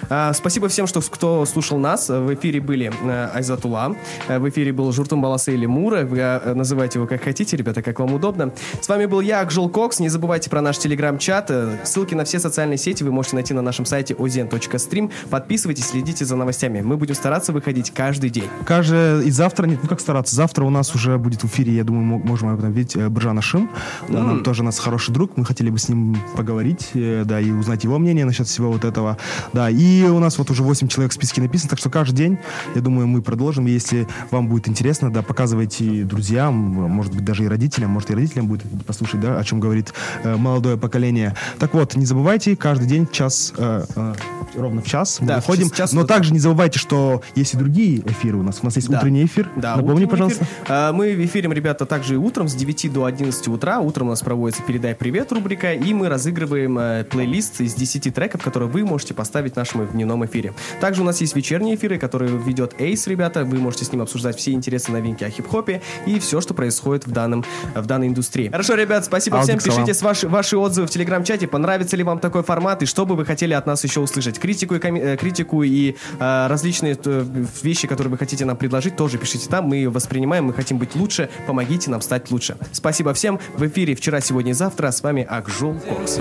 [0.10, 2.10] А, Спасибо всем, что, кто слушал нас.
[2.10, 3.96] В эфире были э, Айзатула,
[4.28, 6.04] э, в эфире был Журтум Баласы или Мура.
[6.06, 6.18] Вы
[6.56, 8.52] называйте его как хотите, ребята, как вам удобно.
[8.82, 10.00] С вами был я, Акжол Кокс.
[10.00, 11.52] Не забывайте про наш телеграм-чат.
[11.84, 15.12] Ссылки на все социальные сети вы можете найти на нашем сайте ozen.stream.
[15.30, 16.47] Подписывайтесь, следите за новостями.
[16.88, 18.48] Мы будем стараться выходить каждый день.
[18.66, 21.84] Каждый и завтра, нет, ну как стараться, завтра у нас уже будет в эфире, я
[21.84, 23.70] думаю, мо- можем об этом видеть, э, Бржан Ашим.
[24.10, 27.40] Да, нам тоже у нас хороший друг, мы хотели бы с ним поговорить, э, да,
[27.40, 29.18] и узнать его мнение насчет всего вот этого.
[29.54, 32.38] Да, и у нас вот уже 8 человек в списке написано, так что каждый день,
[32.76, 33.66] я думаю, мы продолжим.
[33.66, 38.48] Если вам будет интересно, да, показывайте друзьям, может быть, даже и родителям, может, и родителям
[38.48, 39.94] будет послушать, да, о чем говорит
[40.24, 41.36] э, молодое поколение.
[41.60, 44.14] Так вот, не забывайте, каждый день час, э, э,
[44.56, 47.54] ровно в час мы Да, выходим, час- час но вот также не забывайте, что есть
[47.54, 48.60] и другие эфиры у нас.
[48.62, 48.98] У нас есть Да.
[49.00, 49.50] утренний эфир.
[49.56, 50.44] Да, Напомни, пожалуйста.
[50.44, 50.56] эфир.
[50.68, 53.80] А, Мы эфирим, ребята, также и утром с 9 до 11 утра.
[53.80, 58.44] Утром у нас проводится «Передай привет» рубрика, и мы разыгрываем э, плейлист из 10 треков,
[58.44, 60.54] которые вы можете поставить в нашем дневном эфире.
[60.82, 63.46] Также у нас есть вечерние эфиры, которые ведет Эйс, ребята.
[63.46, 67.12] Вы можете с ним обсуждать все интересные новинки о хип-хопе и все, что происходит в,
[67.12, 68.50] данном, в данной индустрии.
[68.50, 69.56] Хорошо, ребят, спасибо всем.
[69.56, 69.86] Алдик, салам.
[69.86, 71.48] Пишите ваши, ваши отзывы в телеграм-чате.
[71.48, 74.40] Понравится ли вам такой формат и что бы вы хотели от нас еще услышать?
[74.40, 77.26] Критику и, коми- э, критику и различные э,
[77.64, 79.66] вещи, которые вы хотите нам предложить, тоже пишите там.
[79.66, 81.30] Мы ее воспринимаем, мы хотим быть лучше.
[81.46, 82.58] Помогите нам стать лучше.
[82.72, 83.40] Спасибо всем.
[83.56, 84.92] В эфире вчера, сегодня и завтра.
[84.92, 86.18] С вами Акжул Кокс.